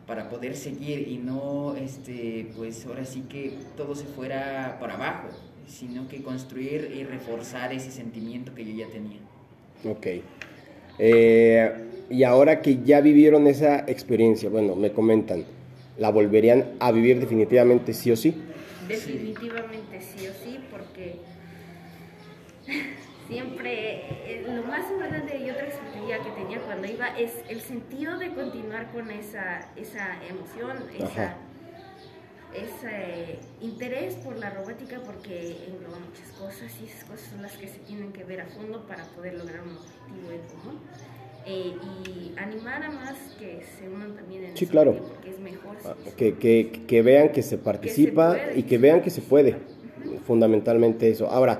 para 0.05 0.29
poder 0.29 0.55
seguir 0.55 1.07
y 1.07 1.17
no, 1.17 1.75
este, 1.75 2.49
pues 2.55 2.85
ahora 2.85 3.03
sí 3.05 3.23
que 3.29 3.57
todo 3.75 3.93
se 3.95 4.05
fuera 4.05 4.77
para 4.79 4.93
abajo, 4.95 5.27
sino 5.67 6.07
que 6.07 6.21
construir 6.21 6.93
y 6.95 7.03
reforzar 7.03 7.73
ese 7.73 7.91
sentimiento 7.91 8.53
que 8.55 8.63
yo 8.65 8.73
ya 8.73 8.87
tenía. 8.89 9.19
Ok. 9.89 10.07
Eh, 10.99 11.71
y 12.09 12.23
ahora 12.23 12.61
que 12.61 12.83
ya 12.83 13.01
vivieron 13.01 13.47
esa 13.47 13.79
experiencia, 13.87 14.49
bueno, 14.49 14.75
me 14.75 14.91
comentan, 14.91 15.45
¿la 15.97 16.09
volverían 16.09 16.65
a 16.79 16.91
vivir 16.91 17.19
definitivamente 17.19 17.93
sí 17.93 18.11
o 18.11 18.15
sí? 18.15 18.35
Definitivamente 18.87 19.99
sí 20.01 20.27
o 20.27 20.33
sí, 20.43 20.59
porque 20.71 21.19
siempre 23.27 24.01
eh, 24.25 24.45
lo 24.47 24.63
más 24.63 24.89
importante 24.89 25.37
y 25.37 25.49
otra 25.49 25.65
expectativa 25.65 26.23
que 26.23 26.41
tenía 26.41 26.59
cuando 26.61 26.87
iba 26.87 27.07
es 27.17 27.33
el 27.49 27.61
sentido 27.61 28.17
de 28.17 28.29
continuar 28.33 28.91
con 28.91 29.11
esa, 29.11 29.69
esa 29.75 30.17
emoción, 30.27 30.77
esa, 30.95 31.05
Ajá. 31.05 31.37
Ese 32.53 33.39
interés 33.61 34.15
por 34.15 34.37
la 34.37 34.49
robótica 34.49 34.99
porque 35.05 35.57
engloba 35.67 35.97
muchas 35.99 36.29
cosas 36.39 36.71
y 36.81 36.85
esas 36.85 37.03
cosas 37.03 37.27
son 37.31 37.41
las 37.41 37.55
que 37.57 37.67
se 37.67 37.79
tienen 37.79 38.11
que 38.13 38.23
ver 38.23 38.41
a 38.41 38.45
fondo 38.47 38.85
para 38.87 39.03
poder 39.15 39.35
lograr 39.35 39.61
un 39.63 39.77
objetivo 39.77 40.31
en 40.31 40.59
común. 40.59 40.79
Eh, 41.49 41.75
y 42.05 42.33
animar 42.37 42.83
a 42.83 42.91
más 42.91 43.15
que 43.39 43.61
se 43.79 43.87
unan 43.87 44.15
también 44.15 44.43
en 44.45 44.57
Sí, 44.57 44.67
claro. 44.67 44.95
porque 44.97 45.29
es 45.29 45.39
mejor. 45.39 45.77
Ah, 45.85 45.93
si- 46.03 46.11
Que, 46.11 46.35
que- 46.35 46.81
que 46.85 47.01
vean 47.01 47.29
que 47.29 47.41
se 47.41 47.57
participa 47.57 48.31
puede. 48.33 48.59
y 48.59 48.63
que 48.63 48.77
vean 48.77 49.01
que 49.01 49.09
se 49.09 49.21
puede. 49.21 49.55
Fundamentalmente 50.25 51.09
eso. 51.09 51.29
Ahora, 51.29 51.59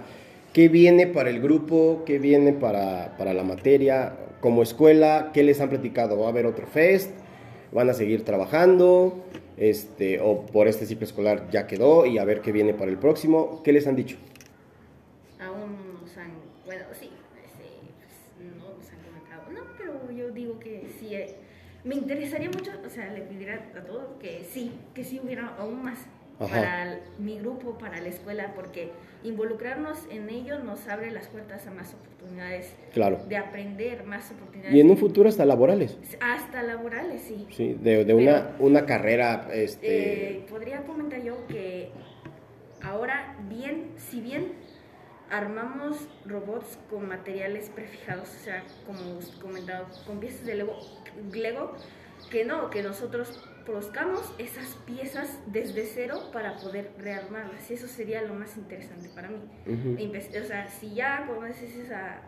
¿qué 0.53 0.67
viene 0.67 1.07
para 1.07 1.29
el 1.29 1.39
grupo? 1.41 2.03
¿Qué 2.05 2.19
viene 2.19 2.51
para, 2.53 3.15
para 3.17 3.33
la 3.33 3.43
materia? 3.43 4.13
Como 4.41 4.61
escuela, 4.61 5.31
¿qué 5.33 5.43
les 5.43 5.61
han 5.61 5.69
platicado? 5.69 6.19
¿Va 6.19 6.27
a 6.27 6.29
haber 6.29 6.45
otro 6.47 6.67
fest? 6.67 7.11
¿Van 7.71 7.89
a 7.89 7.93
seguir 7.93 8.25
trabajando? 8.25 9.23
Este, 9.57 10.19
o 10.21 10.45
por 10.45 10.67
este 10.67 10.85
ciclo 10.85 11.05
escolar 11.05 11.49
ya 11.49 11.65
quedó 11.65 12.05
y 12.05 12.19
a 12.19 12.23
ver 12.23 12.41
qué 12.41 12.51
viene 12.51 12.73
para 12.73 12.91
el 12.91 12.97
próximo. 12.97 13.61
¿Qué 13.63 13.73
les 13.73 13.87
han 13.87 13.95
dicho? 13.95 14.17
aún 15.39 15.77
no 15.77 16.01
nos 16.01 16.17
han, 16.17 16.31
bueno, 16.65 16.85
sí, 16.93 17.09
este, 17.43 17.69
pues, 17.97 18.55
no 18.55 18.77
nos 18.77 18.89
han 18.91 18.99
comentado, 18.99 19.51
no, 19.51 19.61
pero 19.77 20.11
yo 20.11 20.31
digo 20.31 20.59
que 20.59 20.87
sí, 20.99 21.15
eh, 21.15 21.35
me 21.83 21.95
interesaría 21.95 22.49
mucho, 22.49 22.71
o 22.85 22.89
sea, 22.89 23.11
le 23.13 23.21
pediría 23.21 23.71
a 23.75 23.81
todos 23.83 24.05
que 24.19 24.43
sí, 24.51 24.71
que 24.93 25.03
sí 25.03 25.19
hubiera 25.23 25.55
aún 25.57 25.83
más, 25.83 25.99
Ajá. 26.39 26.49
para 26.61 26.99
mi 27.19 27.39
grupo, 27.39 27.77
para 27.77 27.99
la 27.99 28.09
escuela, 28.09 28.53
porque 28.55 28.91
involucrarnos 29.23 29.97
en 30.11 30.29
ello 30.29 30.59
nos 30.59 30.87
abre 30.87 31.09
las 31.11 31.27
puertas 31.27 31.65
a 31.67 31.71
más 31.71 31.93
oportunidades 31.93 32.73
Claro. 32.93 33.19
de 33.27 33.37
aprender, 33.37 34.03
más 34.05 34.29
oportunidades. 34.31 34.75
Y 34.75 34.79
en 34.79 34.89
un 34.89 34.97
futuro 34.97 35.27
hasta 35.29 35.45
laborales. 35.45 35.97
Hasta 36.21 36.61
laborales, 36.63 37.21
sí. 37.27 37.47
Sí, 37.51 37.77
de, 37.81 38.05
de 38.05 38.13
una, 38.13 38.55
una 38.59 38.85
carrera, 38.85 39.49
este... 39.51 40.37
Eh, 40.37 40.45
podría 40.49 40.83
comentar 40.83 41.21
yo 41.23 41.45
que 41.47 41.89
ahora 42.83 43.35
bien, 43.49 43.91
si 43.97 44.21
bien 44.21 44.53
armamos 45.29 46.07
robots 46.25 46.77
con 46.89 47.07
materiales 47.07 47.69
prefijados, 47.73 48.29
o 48.29 48.43
sea, 48.43 48.63
como 48.85 48.99
comentado, 49.41 49.85
con 50.05 50.19
piezas 50.19 50.45
de 50.45 50.55
Lego, 50.55 50.77
Lego, 51.33 51.73
que 52.31 52.45
no, 52.45 52.69
que 52.69 52.81
nosotros 52.83 53.43
produzcamos 53.67 54.33
esas 54.39 54.75
piezas 54.85 55.39
desde 55.47 55.83
cero 55.85 56.29
para 56.31 56.55
poder 56.55 56.89
rearmarlas. 56.97 57.69
Eso 57.69 57.85
sería 57.87 58.21
lo 58.21 58.33
más 58.33 58.55
interesante 58.55 59.09
para 59.13 59.27
mí. 59.27 59.39
ujú. 59.65 59.97
Inves- 59.99 60.29
O 60.41 60.45
sea, 60.45 60.69
si 60.69 60.93
ya 60.95 61.25
conoces 61.27 61.75
esa... 61.75 62.21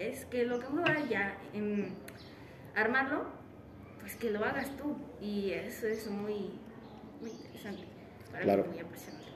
Es 0.00 0.24
que 0.24 0.44
lo 0.44 0.58
que 0.58 0.66
uno 0.66 0.82
va 0.82 0.96
ya 1.08 1.38
en 1.54 1.94
armarlo, 2.74 3.22
pues 4.00 4.16
que 4.16 4.30
lo 4.30 4.44
hagas 4.44 4.68
tú. 4.76 4.96
Y 5.24 5.52
eso 5.52 5.86
es 5.86 6.08
muy, 6.10 6.50
muy 7.20 7.30
interesante. 7.30 7.84
Para 8.32 8.42
Claro. 8.42 8.62
mí, 8.64 8.70
muy 8.70 8.80
apasionante. 8.80 9.26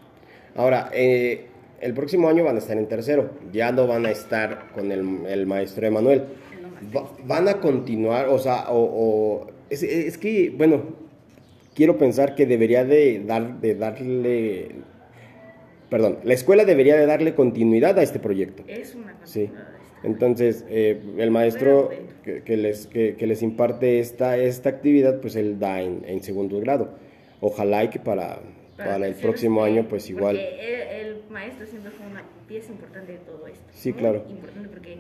Ahora, 0.57 0.91
eh, 0.93 1.47
el 1.81 1.95
próximo 1.95 2.29
año 2.29 2.43
van 2.43 2.57
a 2.57 2.59
estar 2.59 2.77
en 2.77 2.89
tercero, 2.89 3.31
ya 3.53 3.71
no 3.71 3.87
van 3.87 4.07
a 4.07 4.11
estar 4.11 4.73
con 4.73 4.91
el, 4.91 5.25
el 5.27 5.47
maestro 5.47 5.87
Emanuel. 5.87 6.25
Va- 6.97 7.11
van 7.25 7.47
a 7.49 7.61
continuar, 7.61 8.27
o 8.29 8.39
sea, 8.41 8.71
o, 8.71 8.79
o- 8.83 9.47
es, 9.71 9.83
es 9.85 10.19
que, 10.19 10.51
bueno, 10.57 11.04
quiero 11.75 11.99
pensar 11.99 12.35
que 12.35 12.47
debería 12.47 12.85
de, 12.85 13.23
dar, 13.25 13.61
de 13.61 13.75
darle, 13.75 14.69
perdón, 15.91 16.19
la 16.25 16.35
escuela 16.35 16.65
debería 16.65 16.97
de 16.97 17.07
darle 17.07 17.35
continuidad 17.35 17.99
a 17.99 18.03
este 18.03 18.19
proyecto. 18.19 18.65
Es 18.67 18.95
una 18.95 19.15
Sí. 19.25 19.43
esto. 19.45 19.57
Entonces, 20.03 20.65
eh, 20.69 21.01
el 21.17 21.31
maestro 21.31 21.91
que, 22.23 22.43
que 22.43 22.57
les, 22.59 22.87
que, 22.87 23.17
que 23.17 23.27
les 23.27 23.43
imparte 23.43 24.01
esta, 24.01 24.37
esta 24.37 24.69
actividad, 24.69 25.19
pues 25.21 25.35
él 25.35 25.59
da 25.59 25.81
en, 25.81 26.03
en 26.07 26.23
segundo 26.23 26.61
grado. 26.61 26.91
Ojalá 27.41 27.85
y 27.85 27.89
que 27.89 27.99
para, 28.01 28.41
para, 28.77 28.97
el 28.97 29.03
terceros, 29.03 29.21
próximo 29.23 29.65
año, 29.65 29.87
pues 29.89 30.11
igual. 30.11 30.37
El, 30.37 31.07
el 31.07 31.17
maestro 31.31 31.65
siempre 31.67 31.91
fue 31.91 32.07
una 32.07 32.23
pieza 32.47 32.71
importante 32.73 33.13
de 33.13 33.19
todo 33.19 33.47
esto. 33.47 33.65
Sí, 33.73 33.93
Muy 33.93 33.99
claro. 34.01 34.25
Importante 34.29 34.69
porque 34.69 34.99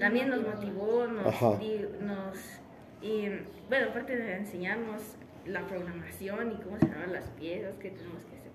también 0.00 0.28
nos 0.28 0.42
motivó, 0.42 1.06
nos, 1.06 1.26
Ajá. 1.26 1.56
di- 1.60 1.86
nos 2.04 2.36
y, 3.02 3.26
bueno, 3.68 3.86
aparte 3.90 4.16
de 4.16 4.34
enseñarnos 4.34 5.00
la 5.46 5.66
programación 5.66 6.52
y 6.52 6.62
cómo 6.62 6.78
se 6.78 6.86
arman 6.86 7.12
las 7.12 7.28
piezas 7.30 7.74
que 7.76 7.90
tenemos 7.90 8.22
que 8.24 8.36
hacer, 8.36 8.50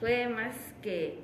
fue 0.00 0.28
más 0.28 0.54
que 0.82 1.18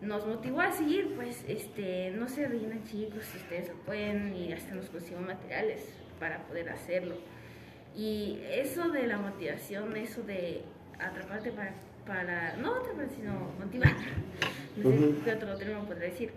nos 0.00 0.26
motivó 0.26 0.60
a 0.60 0.72
seguir, 0.72 1.14
pues, 1.16 1.44
este, 1.48 2.10
no 2.12 2.28
se 2.28 2.46
rindan 2.46 2.84
chicos, 2.84 3.24
ustedes 3.34 3.68
lo 3.68 3.74
pueden 3.84 4.34
y 4.34 4.52
hasta 4.52 4.74
nos 4.74 4.86
consiguió 4.86 5.20
materiales 5.20 5.84
para 6.20 6.38
poder 6.46 6.68
hacerlo. 6.70 7.16
Y 7.96 8.40
eso 8.48 8.90
de 8.90 9.06
la 9.06 9.18
motivación, 9.18 9.96
eso 9.96 10.22
de 10.22 10.62
atraparte 11.00 11.50
para, 11.50 11.74
para 12.06 12.56
no 12.56 12.76
atraparte, 12.76 13.16
sino 13.16 13.52
motivar, 13.58 13.94
no 14.76 14.90
sé 14.90 15.14
qué 15.24 15.32
otro 15.32 15.56
término 15.56 15.84
podría 15.84 16.10
decir, 16.10 16.32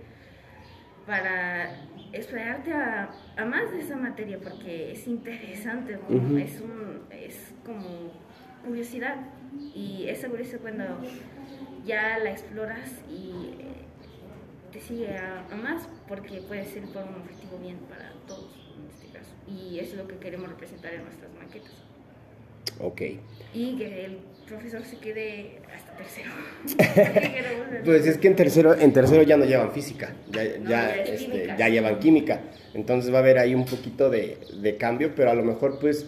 para 1.05 1.75
esperarte 2.13 2.73
a, 2.73 3.09
a 3.37 3.45
más 3.45 3.71
de 3.71 3.79
esa 3.79 3.95
materia, 3.95 4.39
porque 4.39 4.91
es 4.91 5.07
interesante, 5.07 5.97
como 5.99 6.37
es, 6.37 6.61
un, 6.61 7.01
es 7.09 7.53
como 7.65 8.11
curiosidad, 8.65 9.15
y 9.73 10.05
esa 10.07 10.29
curiosidad 10.29 10.59
cuando 10.59 10.83
ya 11.85 12.19
la 12.19 12.31
exploras 12.31 12.91
y 13.09 13.55
eh, 13.59 13.85
te 14.71 14.79
sigue 14.79 15.17
a, 15.17 15.45
a 15.51 15.55
más, 15.55 15.87
porque 16.07 16.41
puede 16.41 16.65
ser 16.65 16.83
por 16.85 17.03
un 17.03 17.15
objetivo 17.15 17.57
bien 17.59 17.77
para 17.89 18.11
todos 18.27 18.55
en 18.77 18.89
este 18.89 19.17
caso, 19.17 19.31
y 19.47 19.79
eso 19.79 19.93
es 19.93 19.97
lo 19.97 20.07
que 20.07 20.17
queremos 20.17 20.49
representar 20.49 20.93
en 20.93 21.03
nuestras 21.03 21.31
maquetas. 21.33 21.80
Ok. 22.81 23.01
Y 23.53 23.75
que 23.77 24.05
el 24.05 24.17
profesor 24.47 24.83
se 24.83 24.97
quede 24.97 25.59
hasta 25.75 25.95
tercero. 25.95 26.29
Pues 27.85 28.05
es 28.05 28.17
que 28.17 28.27
en 28.27 28.35
tercero, 28.35 28.75
en 28.77 28.93
tercero 28.93 29.23
ya 29.23 29.37
no 29.37 29.45
llevan 29.45 29.71
física, 29.71 30.13
ya, 30.31 30.43
No, 30.59 30.69
ya, 30.69 30.95
ya 30.95 30.95
es 31.03 31.21
este, 31.21 31.31
química. 31.31 31.57
ya 31.57 31.69
llevan 31.69 31.99
química. 31.99 32.41
Entonces 32.73 33.11
va 33.13 33.17
a 33.17 33.21
haber 33.21 33.37
ahí 33.39 33.55
un 33.55 33.65
poquito 33.65 34.09
de, 34.09 34.37
de 34.61 34.77
cambio, 34.77 35.13
pero 35.15 35.31
a 35.31 35.33
lo 35.33 35.43
mejor 35.43 35.79
pues 35.79 36.05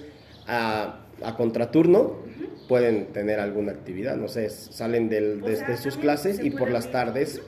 a, 0.47 1.05
a 1.23 1.35
contraturno 1.35 2.17
pueden 2.67 3.07
tener 3.07 3.39
alguna 3.39 3.71
actividad, 3.71 4.15
no 4.15 4.27
sé, 4.27 4.49
salen 4.49 5.09
del, 5.09 5.41
desde 5.41 5.65
sea, 5.65 5.77
sus 5.77 5.97
clases 5.97 6.37
se 6.37 6.45
y 6.45 6.51
por 6.51 6.69
las 6.71 6.91
tardes 6.91 7.41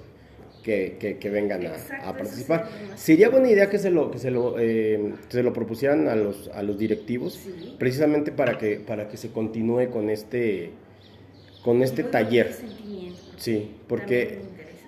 que, 0.66 0.96
que- 1.00 1.18
que 1.18 1.30
vengan 1.30 1.62
a- 1.68 2.14
participar. 2.18 2.68
sería 2.96 3.30
buena 3.30 3.50
idea 3.52 3.70
que 3.70 3.78
se 3.78 3.92
lo, 3.92 4.10
que 4.10 4.18
se 4.18 4.32
lo, 4.32 4.56
eh, 4.60 5.14
se 5.30 5.44
lo 5.44 5.54
propusieran 5.54 6.08
a 6.08 6.16
los, 6.16 6.50
a 6.56 6.64
los 6.64 6.80
directivos, 6.80 7.34
Sí. 7.36 7.76
precisamente 7.78 8.32
para 8.32 8.58
que, 8.58 8.78
para 8.80 9.08
que 9.08 9.16
se 9.18 9.30
continúe 9.30 9.92
con 9.92 10.10
este, 10.10 10.72
con 11.64 11.84
este 11.84 12.04
taller. 12.04 12.52
Sí, 13.38 13.76
porque 13.88 14.40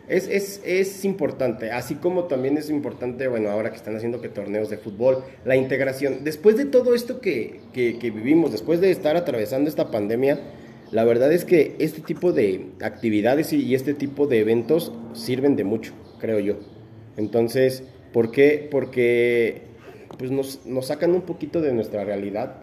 es, 0.08 0.28
es, 0.30 0.62
es 0.66 1.06
importante, 1.06 1.70
así 1.72 1.94
como 1.96 2.24
también 2.24 2.58
es 2.58 2.70
importante, 2.72 3.28
bueno, 3.28 3.50
ahora 3.52 3.70
que 3.70 3.76
están 3.78 3.96
haciendo 3.96 4.20
que 4.20 4.30
torneos 4.30 4.70
de 4.72 4.78
fútbol, 4.78 5.24
la 5.46 5.56
integración. 5.56 6.24
Después 6.24 6.58
de 6.58 6.66
todo 6.66 6.96
esto 6.96 7.22
que, 7.22 7.60
que, 7.74 8.00
que 8.00 8.10
vivimos, 8.10 8.52
después 8.52 8.82
de 8.82 8.90
estar 8.90 9.16
atravesando 9.16 9.70
esta 9.70 9.92
pandemia, 9.92 10.40
la 10.92 11.04
verdad 11.04 11.32
es 11.34 11.46
que 11.46 11.76
este 11.80 12.02
tipo 12.02 12.32
de 12.32 12.68
actividades 12.82 13.52
y, 13.54 13.74
este 13.76 13.94
tipo 13.94 14.28
de 14.28 14.40
eventos 14.40 14.92
sirven 15.14 15.56
de 15.56 15.64
mucho, 15.64 15.94
creo 16.20 16.40
yo. 16.40 16.56
Entonces, 17.18 17.84
¿por 18.14 18.32
qué? 18.32 18.68
Porque 18.72 19.64
pues 20.18 20.32
nos, 20.32 20.66
nos 20.66 20.88
sacan 20.88 21.12
un 21.12 21.22
poquito 21.22 21.62
de 21.62 21.74
nuestra 21.74 22.04
realidad. 22.04 22.56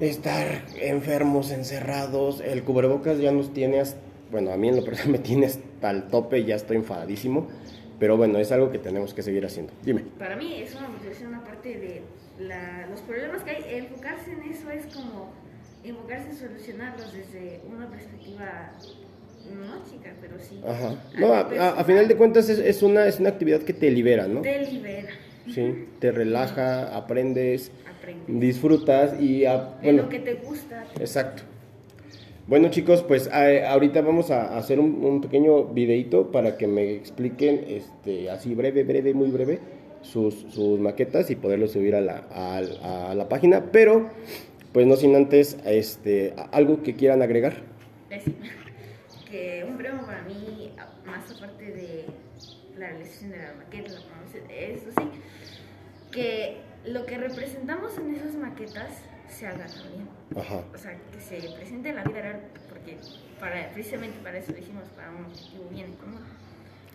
Estar 0.00 0.62
enfermos, 0.80 1.50
encerrados, 1.50 2.40
el 2.40 2.62
cubrebocas 2.64 3.18
ya 3.18 3.32
nos 3.32 3.52
tiene, 3.54 3.80
hasta- 3.80 3.98
bueno, 4.30 4.52
a 4.52 4.56
mí 4.56 4.68
en 4.68 4.76
lo 4.76 4.84
personal 4.84 5.12
me 5.12 5.18
tiene 5.18 5.46
hasta 5.46 5.90
el 5.90 6.04
tope, 6.08 6.44
ya 6.44 6.54
estoy 6.56 6.76
enfadadísimo, 6.76 7.46
pero 7.98 8.16
bueno, 8.16 8.38
es 8.38 8.52
algo 8.52 8.70
que 8.70 8.78
tenemos 8.78 9.14
que 9.14 9.22
seguir 9.22 9.46
haciendo. 9.46 9.72
Dime. 9.84 10.02
Para 10.18 10.36
mí 10.36 10.54
es 10.60 10.74
una 10.74 10.88
motivación 10.88 11.34
aparte 11.34 11.78
de 11.78 12.02
la- 12.46 12.86
los 12.90 13.00
problemas 13.00 13.42
que 13.42 13.50
hay. 13.50 13.64
Enfocarse 13.78 14.32
en 14.32 14.42
eso 14.52 14.70
es 14.70 14.84
como 14.94 15.30
enfocarse 15.90 16.30
en 16.30 16.36
solucionarlos 16.36 17.12
desde 17.12 17.60
una 17.68 17.88
perspectiva 17.90 18.72
no 19.54 19.84
chica, 19.90 20.12
pero 20.20 20.34
sí. 20.40 20.60
Ajá. 20.66 20.96
No, 21.18 21.32
a, 21.32 21.40
a- 21.40 21.80
a 21.80 21.84
final 21.84 22.08
de 22.08 22.16
cuentas 22.16 22.48
es, 22.48 22.58
es 22.58 22.82
una, 22.82 23.06
es 23.06 23.20
una 23.20 23.28
actividad 23.30 23.60
que 23.60 23.72
te 23.72 23.90
libera, 23.90 24.26
¿no? 24.26 24.40
Te 24.42 24.58
libera, 24.70 25.10
Sí, 25.54 25.86
te 26.00 26.10
relaja, 26.10 26.96
aprendes, 26.96 27.70
aprendes. 27.98 28.40
disfrutas 28.40 29.20
y, 29.20 29.44
a- 29.44 29.76
bueno, 29.82 30.02
lo 30.02 30.08
que 30.08 30.18
te 30.18 30.34
gusta. 30.34 30.84
Exacto. 30.98 31.42
Bueno 32.48 32.68
chicos, 32.70 33.02
pues 33.04 33.28
a- 33.28 33.70
ahorita 33.72 34.00
vamos 34.02 34.30
a 34.32 34.56
hacer 34.56 34.80
un, 34.80 35.04
un 35.04 35.20
pequeño 35.20 35.64
videito 35.66 36.30
para 36.32 36.56
que 36.56 36.66
me 36.66 36.94
expliquen, 36.94 37.64
este, 37.68 38.30
así 38.30 38.54
breve, 38.54 38.82
breve, 38.84 39.14
muy 39.14 39.28
breve, 39.30 39.60
sus, 40.02 40.34
sus 40.50 40.78
maquetas 40.80 41.30
y 41.30 41.36
poderlo 41.36 41.66
subir 41.68 41.94
a 41.96 42.00
la, 42.00 42.24
a, 42.32 43.10
a 43.10 43.14
la 43.14 43.28
página. 43.28 43.64
Pero, 43.72 44.10
pues 44.76 44.86
no 44.86 44.94
sin 44.96 45.16
antes, 45.16 45.56
este, 45.64 46.34
algo 46.52 46.82
que 46.82 46.94
quieran 46.94 47.22
agregar. 47.22 47.54
Que 49.30 49.64
un 49.66 49.78
premio 49.78 50.04
para 50.04 50.20
mí, 50.24 50.70
más 51.06 51.34
aparte 51.34 51.64
de 51.64 52.04
la 52.76 52.88
realización 52.88 53.30
de 53.30 53.38
la 53.38 53.54
maqueta, 53.54 53.94
la 53.94 54.00
promoción, 54.02 54.44
eso 54.50 54.90
sí, 54.90 55.08
que 56.12 56.58
lo 56.84 57.06
que 57.06 57.16
representamos 57.16 57.96
en 57.96 58.16
esas 58.16 58.34
maquetas 58.34 58.90
se 59.30 59.46
haga 59.46 59.64
también. 59.64 60.08
Ajá. 60.36 60.62
O 60.74 60.76
sea, 60.76 60.94
que 61.10 61.20
se 61.20 61.56
presente 61.56 61.88
en 61.88 61.94
la 61.94 62.04
vida 62.04 62.20
real, 62.20 62.40
porque 62.68 62.98
para, 63.40 63.70
precisamente 63.70 64.18
para 64.22 64.36
eso 64.36 64.52
lo 64.52 64.58
hicimos, 64.58 64.82
para 64.94 65.10
un 65.10 65.24
objetivo 65.24 65.70
bien 65.70 65.94
común. 65.94 66.20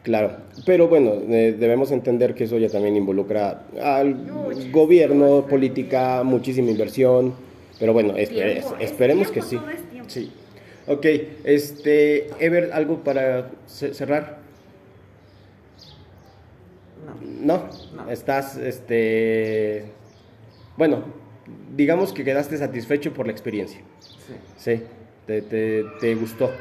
Claro, 0.04 0.38
pero 0.68 0.88
bueno, 0.88 1.14
eh, 1.30 1.56
debemos 1.60 1.92
entender 1.92 2.36
que 2.36 2.44
eso 2.44 2.60
ya 2.60 2.70
también 2.70 2.96
involucra 2.96 3.64
al 3.82 4.70
gobierno, 4.72 5.48
política, 5.48 6.22
muchísima 6.24 6.70
inversión, 6.70 7.50
pero 7.82 7.92
bueno, 7.94 8.14
espe- 8.16 8.30
Tiempo, 8.30 8.76
es 8.80 8.92
esperemos 8.92 9.32
tiempo, 9.32 9.50
que 9.50 9.56
sí. 9.58 9.60
es. 10.08 10.14
Sí. 10.14 10.32
Ok, 10.88 11.06
este, 11.44 12.30
Ever, 12.40 12.72
¿algo 12.74 13.04
para 13.04 13.50
ce- 13.68 13.94
cerrar? 13.94 14.38
No. 17.06 17.58
¿No? 17.58 17.70
No. 17.96 18.12
Estás, 18.12 18.56
este, 18.58 19.86
bueno, 20.78 21.04
digamos 21.76 22.14
que 22.14 22.24
quedaste 22.24 22.58
satisfecho 22.58 23.14
por 23.14 23.26
la 23.26 23.32
experiencia, 23.32 23.82
Sí. 24.00 24.34
¿sí? 24.58 24.84
¿Te, 25.26 25.42
te, 25.42 25.84
te 26.00 26.16
gustó? 26.16 26.52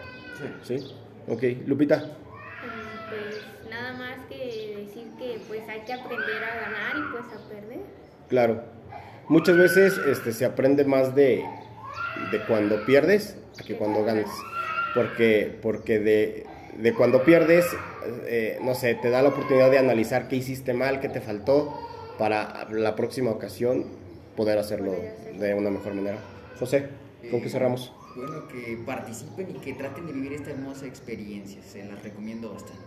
Sí. 0.64 0.78
¿Sí? 0.78 0.87
Ok, 1.28 1.42
Lupita. 1.66 1.98
Mm, 1.98 3.11
Pues 3.11 3.70
nada 3.70 3.92
más 3.92 4.26
que 4.28 4.85
decir 4.87 5.06
que 5.18 5.38
pues 5.48 5.68
hay 5.68 5.80
que 5.80 5.92
aprender 5.92 6.44
a 6.44 6.61
ganar 6.61 6.96
y 6.96 7.12
pues 7.12 7.24
a 7.35 7.48
perder. 7.48 7.80
Claro. 8.28 8.62
Muchas 9.30 9.56
veces 9.56 9.96
este, 10.08 10.32
se 10.32 10.44
aprende 10.44 10.84
más 10.84 11.14
de, 11.14 11.44
de 12.32 12.44
cuando 12.46 12.84
pierdes 12.84 13.36
a 13.58 13.62
que 13.62 13.76
cuando 13.76 14.04
ganas. 14.04 14.28
porque, 14.94 15.56
porque 15.62 16.00
de, 16.00 16.46
de 16.76 16.94
cuando 16.94 17.22
pierdes, 17.22 17.64
eh, 18.26 18.58
no 18.62 18.74
sé, 18.74 18.96
te 18.96 19.08
da 19.08 19.22
la 19.22 19.28
oportunidad 19.28 19.70
de 19.70 19.78
analizar 19.78 20.26
qué 20.28 20.34
hiciste 20.34 20.74
mal, 20.74 20.98
qué 21.00 21.08
te 21.08 21.20
faltó, 21.20 21.72
para 22.18 22.66
la 22.70 22.96
próxima 22.96 23.30
ocasión 23.30 23.86
poder 24.36 24.58
hacerlo 24.58 24.92
de 25.38 25.54
una 25.54 25.70
mejor 25.70 25.94
manera. 25.94 26.18
José, 26.58 26.88
¿con 27.30 27.40
qué 27.40 27.46
Eh, 27.46 27.50
cerramos? 27.50 27.92
Bueno, 28.16 28.48
que 28.48 28.76
participen 28.84 29.48
y 29.54 29.60
que 29.60 29.74
traten 29.74 30.06
de 30.06 30.12
vivir 30.12 30.32
esta 30.32 30.50
hermosa 30.50 30.86
experiencia. 30.86 31.62
Se 31.62 31.84
las 31.84 32.02
recomiendo 32.02 32.52
bastante. 32.52 32.82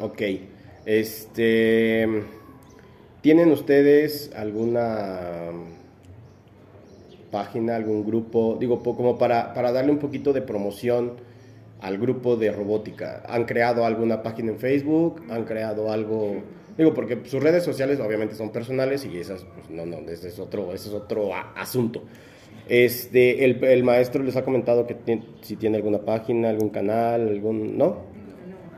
Ok, 0.00 0.22
este, 0.84 2.22
¿tienen 3.22 3.50
ustedes 3.50 4.30
alguna 4.36 5.50
página, 7.30 7.76
algún 7.76 8.04
grupo, 8.06 8.56
digo, 8.58 8.82
como 8.82 9.18
para, 9.18 9.52
para 9.54 9.72
darle 9.72 9.92
un 9.92 9.98
poquito 9.98 10.32
de 10.32 10.42
promoción 10.42 11.12
al 11.80 11.98
grupo 11.98 12.36
de 12.36 12.50
robótica? 12.52 13.22
¿Han 13.28 13.44
creado 13.44 13.84
alguna 13.84 14.22
página 14.22 14.52
en 14.52 14.58
Facebook? 14.58 15.22
¿Han 15.28 15.44
creado 15.44 15.90
algo? 15.92 16.42
Digo, 16.78 16.92
porque 16.94 17.18
sus 17.24 17.42
redes 17.42 17.64
sociales 17.64 18.00
obviamente 18.00 18.34
son 18.34 18.50
personales 18.50 19.04
y 19.06 19.18
esas, 19.18 19.44
pues 19.54 19.70
no, 19.70 19.86
no, 19.86 19.98
ese 20.10 20.28
es 20.28 20.38
otro, 20.38 20.72
ese 20.74 20.88
es 20.88 20.94
otro 20.94 21.34
a- 21.34 21.52
asunto. 21.56 22.02
Este, 22.68 23.44
el, 23.44 23.62
el 23.64 23.84
maestro 23.84 24.22
les 24.22 24.36
ha 24.36 24.44
comentado 24.44 24.86
que 24.86 24.96
tien- 24.96 25.22
si 25.42 25.56
tiene 25.56 25.76
alguna 25.76 25.98
página, 25.98 26.48
algún 26.50 26.70
canal, 26.70 27.28
algún, 27.28 27.78
¿no? 27.78 27.98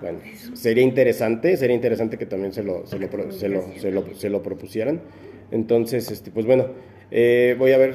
Bueno, 0.01 0.19
sería 0.55 0.85
interesante, 0.85 1.57
sería 1.57 1.75
interesante 1.75 2.19
que 2.19 2.27
también 2.27 2.53
se 2.53 2.63
lo, 2.63 2.87
se 2.87 2.99
lo, 2.99 3.09
se 3.33 3.49
lo, 3.49 3.63
se 3.79 3.91
lo- 3.91 4.15
se 4.15 4.31
lo 4.31 4.43
propusieran. 4.43 5.01
Entonces, 5.51 6.11
este, 6.11 6.31
pues 6.31 6.45
bueno, 6.47 6.67
eh, 7.11 7.57
voy 7.59 7.73
a 7.73 7.79
ver, 7.79 7.95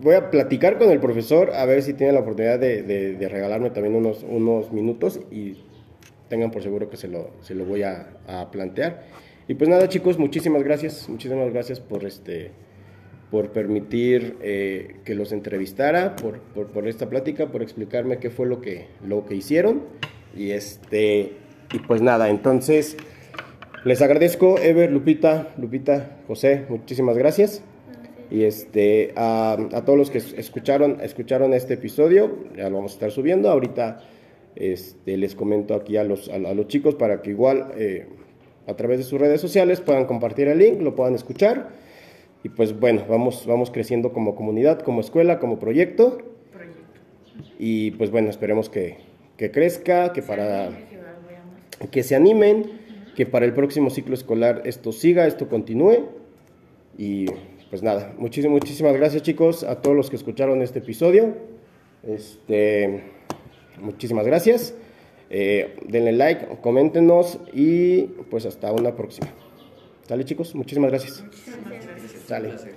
voy 0.00 0.14
a 0.14 0.30
platicar 0.30 0.78
con 0.78 0.90
el 0.90 1.00
profesor 1.00 1.50
a 1.54 1.64
ver 1.66 1.82
si 1.82 1.94
tiene 1.94 2.12
la 2.12 2.20
oportunidad 2.20 2.58
de, 2.58 2.82
de- 2.82 3.14
de 3.14 3.28
regalarme 3.28 3.70
también 3.70 3.94
unos, 3.94 4.22
unos 4.28 4.72
minutos 4.72 5.20
y 5.30 5.58
tengan 6.28 6.50
por 6.50 6.62
seguro 6.62 6.88
que 6.90 6.96
se 6.96 7.08
lo, 7.08 7.30
se 7.42 7.54
lo 7.54 7.64
voy 7.64 7.82
a, 7.82 8.08
a 8.26 8.50
plantear. 8.50 9.02
Y 9.46 9.54
pues 9.54 9.68
nada, 9.68 9.88
chicos, 9.88 10.18
muchísimas 10.18 10.62
gracias, 10.62 11.08
muchísimas 11.08 11.52
gracias 11.52 11.80
por 11.80 12.04
este 12.04 12.50
por 13.30 13.50
permitir 13.50 14.36
eh, 14.42 14.96
que 15.04 15.14
los 15.16 15.32
entrevistara, 15.32 16.14
por, 16.14 16.38
por, 16.38 16.68
por 16.68 16.86
esta 16.86 17.08
plática, 17.10 17.46
por 17.48 17.62
explicarme 17.62 18.18
qué 18.18 18.30
fue 18.30 18.46
lo 18.46 18.60
que, 18.60 18.86
lo 19.04 19.26
que 19.26 19.34
hicieron. 19.34 19.82
Y, 20.36 20.52
este, 20.52 21.32
y 21.72 21.78
pues 21.86 22.00
nada, 22.00 22.28
entonces 22.30 22.96
les 23.84 24.02
agradezco, 24.02 24.58
Ever, 24.60 24.92
Lupita, 24.92 25.48
Lupita, 25.58 26.18
José, 26.28 26.64
muchísimas 26.68 27.18
gracias. 27.18 27.64
Y 28.30 28.44
este, 28.44 29.12
a, 29.16 29.52
a 29.72 29.84
todos 29.84 29.98
los 29.98 30.10
que 30.10 30.18
es- 30.18 30.32
escucharon, 30.34 30.98
escucharon 31.02 31.52
este 31.54 31.74
episodio, 31.74 32.38
ya 32.56 32.68
lo 32.70 32.76
vamos 32.76 32.92
a 32.92 32.94
estar 32.94 33.10
subiendo. 33.10 33.50
Ahorita 33.50 34.00
este, 34.56 35.16
les 35.16 35.34
comento 35.34 35.74
aquí 35.74 35.96
a 35.96 36.04
los, 36.04 36.28
a, 36.28 36.34
a 36.36 36.54
los 36.54 36.68
chicos 36.68 36.94
para 36.94 37.22
que 37.22 37.30
igual 37.30 37.72
eh, 37.76 38.06
a 38.66 38.74
través 38.74 38.98
de 38.98 39.04
sus 39.04 39.20
redes 39.20 39.40
sociales 39.40 39.80
puedan 39.80 40.06
compartir 40.06 40.48
el 40.48 40.58
link, 40.58 40.80
lo 40.80 40.94
puedan 40.94 41.14
escuchar. 41.14 41.70
Y 42.42 42.48
pues 42.50 42.78
bueno, 42.78 43.04
vamos, 43.08 43.46
vamos 43.46 43.70
creciendo 43.70 44.12
como 44.12 44.34
comunidad, 44.34 44.80
como 44.80 45.00
escuela, 45.00 45.38
como 45.38 45.58
proyecto. 45.58 46.18
Y 47.58 47.92
pues 47.92 48.10
bueno, 48.10 48.30
esperemos 48.30 48.68
que, 48.68 48.98
que 49.36 49.50
crezca, 49.50 50.12
que 50.12 50.22
para 50.22 50.70
que 51.90 52.02
se 52.02 52.14
animen, 52.14 52.70
que 53.16 53.26
para 53.26 53.44
el 53.46 53.52
próximo 53.52 53.90
ciclo 53.90 54.14
escolar 54.14 54.62
esto 54.64 54.92
siga, 54.92 55.26
esto 55.26 55.48
continúe. 55.48 56.06
Y 56.98 57.26
pues 57.74 57.82
nada, 57.82 58.14
muchísimas, 58.18 58.52
muchísimas 58.52 58.94
gracias 58.94 59.24
chicos 59.24 59.64
a 59.64 59.82
todos 59.82 59.96
los 59.96 60.08
que 60.08 60.14
escucharon 60.14 60.62
este 60.62 60.78
episodio. 60.78 61.34
Este, 62.04 63.02
muchísimas 63.80 64.24
gracias. 64.24 64.76
Eh, 65.28 65.74
denle 65.88 66.12
like, 66.12 66.46
coméntenos 66.60 67.40
y 67.52 68.02
pues 68.30 68.46
hasta 68.46 68.70
una 68.70 68.94
próxima. 68.94 69.26
Sale 70.06 70.24
chicos, 70.24 70.54
muchísimas 70.54 70.92
gracias. 70.92 71.24
Sale. 72.28 72.50
Un 72.50 72.54
placer. 72.54 72.73